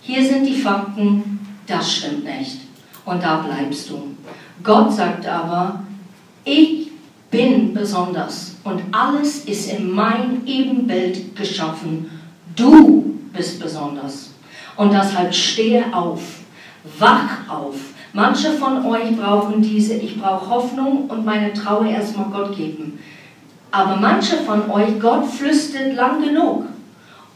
hier 0.00 0.26
sind 0.26 0.46
die 0.46 0.58
Fakten, 0.58 1.38
das 1.66 1.96
stimmt 1.96 2.24
nicht. 2.24 2.60
Und 3.04 3.22
da 3.22 3.42
bleibst 3.42 3.90
du. 3.90 4.14
Gott 4.62 4.92
sagt 4.92 5.26
aber, 5.26 5.84
ich 6.44 6.90
bin 7.30 7.74
besonders 7.74 8.56
und 8.64 8.80
alles 8.90 9.44
ist 9.44 9.70
in 9.70 9.90
mein 9.90 10.46
Ebenbild 10.46 11.36
geschaffen. 11.36 12.10
Du 12.56 13.18
bist 13.32 13.60
besonders. 13.60 14.29
Und 14.80 14.94
deshalb 14.94 15.34
stehe 15.34 15.84
auf, 15.92 16.22
wach 16.98 17.46
auf. 17.50 17.74
Manche 18.14 18.52
von 18.52 18.86
euch 18.86 19.14
brauchen 19.14 19.60
diese, 19.60 19.92
ich 19.92 20.18
brauche 20.18 20.48
Hoffnung 20.48 21.04
und 21.06 21.22
meine 21.22 21.52
Trauer 21.52 21.84
erstmal 21.84 22.30
Gott 22.30 22.56
geben. 22.56 22.98
Aber 23.70 23.96
manche 23.96 24.38
von 24.38 24.70
euch, 24.70 24.98
Gott 24.98 25.26
flüstert 25.26 25.96
lang 25.96 26.22
genug. 26.22 26.64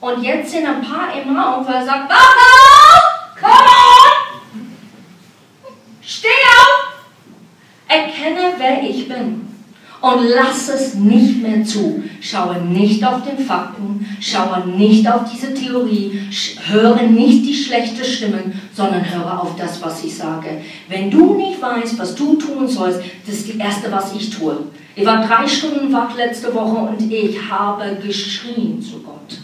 Und 0.00 0.22
jetzt 0.22 0.52
sind 0.52 0.66
ein 0.66 0.80
paar 0.80 1.12
im 1.14 1.36
Raum, 1.36 1.66
weil 1.66 1.74
er 1.74 1.84
sagt, 1.84 2.08
wach 2.08 2.16
auf, 2.16 3.36
komm 3.38 3.50
on, 4.56 5.70
steh 6.00 6.28
auf, 6.28 6.94
erkenne, 7.88 8.54
wer 8.56 8.82
ich 8.84 9.06
bin 9.06 9.53
und 10.04 10.28
lass 10.28 10.68
es 10.68 10.94
nicht 10.96 11.42
mehr 11.42 11.64
zu. 11.64 12.02
Schaue 12.20 12.60
nicht 12.60 13.02
auf 13.02 13.22
den 13.22 13.42
Fakten, 13.42 14.06
schaue 14.20 14.66
nicht 14.76 15.10
auf 15.10 15.22
diese 15.32 15.54
Theorie, 15.54 16.20
höre 16.66 17.02
nicht 17.04 17.46
die 17.46 17.54
schlechten 17.54 18.04
Stimmen, 18.04 18.60
sondern 18.74 19.02
höre 19.10 19.40
auf 19.40 19.56
das, 19.56 19.82
was 19.82 20.04
ich 20.04 20.14
sage. 20.14 20.60
Wenn 20.88 21.10
du 21.10 21.34
nicht 21.36 21.60
weißt, 21.60 21.98
was 21.98 22.14
du 22.14 22.34
tun 22.34 22.68
sollst, 22.68 23.00
das 23.26 23.36
ist 23.36 23.48
das 23.48 23.56
Erste, 23.56 23.90
was 23.90 24.14
ich 24.14 24.28
tue. 24.28 24.58
Ich 24.94 25.06
war 25.06 25.26
drei 25.26 25.48
Stunden 25.48 25.90
wach 25.90 26.14
letzte 26.14 26.54
Woche 26.54 26.76
und 26.76 27.10
ich 27.10 27.38
habe 27.50 27.96
geschrien 28.04 28.82
zu 28.82 29.00
Gott. 29.00 29.38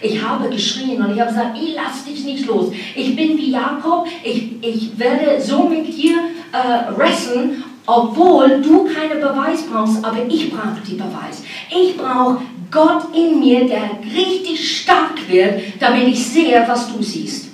Ich 0.00 0.22
habe 0.22 0.48
geschrien 0.48 1.02
und 1.02 1.14
ich 1.14 1.20
habe 1.20 1.30
gesagt, 1.30 1.58
ich 1.62 1.74
lass 1.74 2.04
dich 2.04 2.24
nicht 2.24 2.46
los. 2.46 2.72
Ich 2.94 3.14
bin 3.14 3.36
wie 3.36 3.50
Jakob, 3.50 4.06
ich, 4.24 4.52
ich 4.62 4.98
werde 4.98 5.40
so 5.40 5.68
mit 5.68 5.86
dir 5.86 6.16
äh, 6.52 6.96
wresteln 6.96 7.62
obwohl 7.86 8.60
du 8.60 8.84
keinen 8.84 9.20
Beweis 9.20 9.62
brauchst, 9.62 10.04
aber 10.04 10.26
ich 10.28 10.50
brauche 10.50 10.80
die 10.86 10.94
Beweis. 10.94 11.42
Ich 11.70 11.96
brauche 11.96 12.42
Gott 12.70 13.14
in 13.14 13.38
mir, 13.38 13.66
der 13.66 13.90
richtig 14.02 14.80
stark 14.80 15.28
wird, 15.28 15.62
damit 15.80 16.08
ich 16.08 16.26
sehe, 16.26 16.64
was 16.66 16.92
du 16.92 17.02
siehst. 17.02 17.48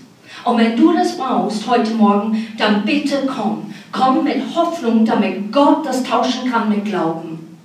Und 0.44 0.58
wenn 0.58 0.76
du 0.76 0.92
das 0.92 1.16
brauchst 1.16 1.68
heute 1.68 1.94
Morgen, 1.94 2.48
dann 2.58 2.84
bitte 2.84 3.26
komm. 3.26 3.72
Komm 3.92 4.24
mit 4.24 4.42
Hoffnung, 4.54 5.04
damit 5.04 5.52
Gott 5.52 5.84
das 5.84 6.02
tauschen 6.02 6.50
kann 6.50 6.70
mit 6.70 6.86
Glauben. 6.86 7.58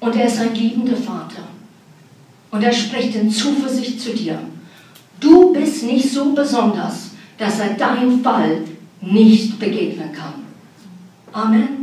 Und 0.00 0.16
er 0.16 0.26
ist 0.26 0.40
ein 0.40 0.54
liebender 0.54 0.96
Vater. 0.96 1.42
Und 2.50 2.62
er 2.62 2.72
spricht 2.72 3.14
in 3.14 3.30
Zuversicht 3.30 4.00
zu 4.00 4.10
dir. 4.10 4.38
Du 5.20 5.52
bist 5.52 5.84
nicht 5.84 6.12
so 6.12 6.32
besonders, 6.32 7.10
dass 7.38 7.60
er 7.60 7.74
deinen 7.74 8.22
Fall 8.22 8.62
nicht 9.00 9.58
begegnen 9.58 10.12
kann. 10.12 10.45
Amen. 11.34 11.75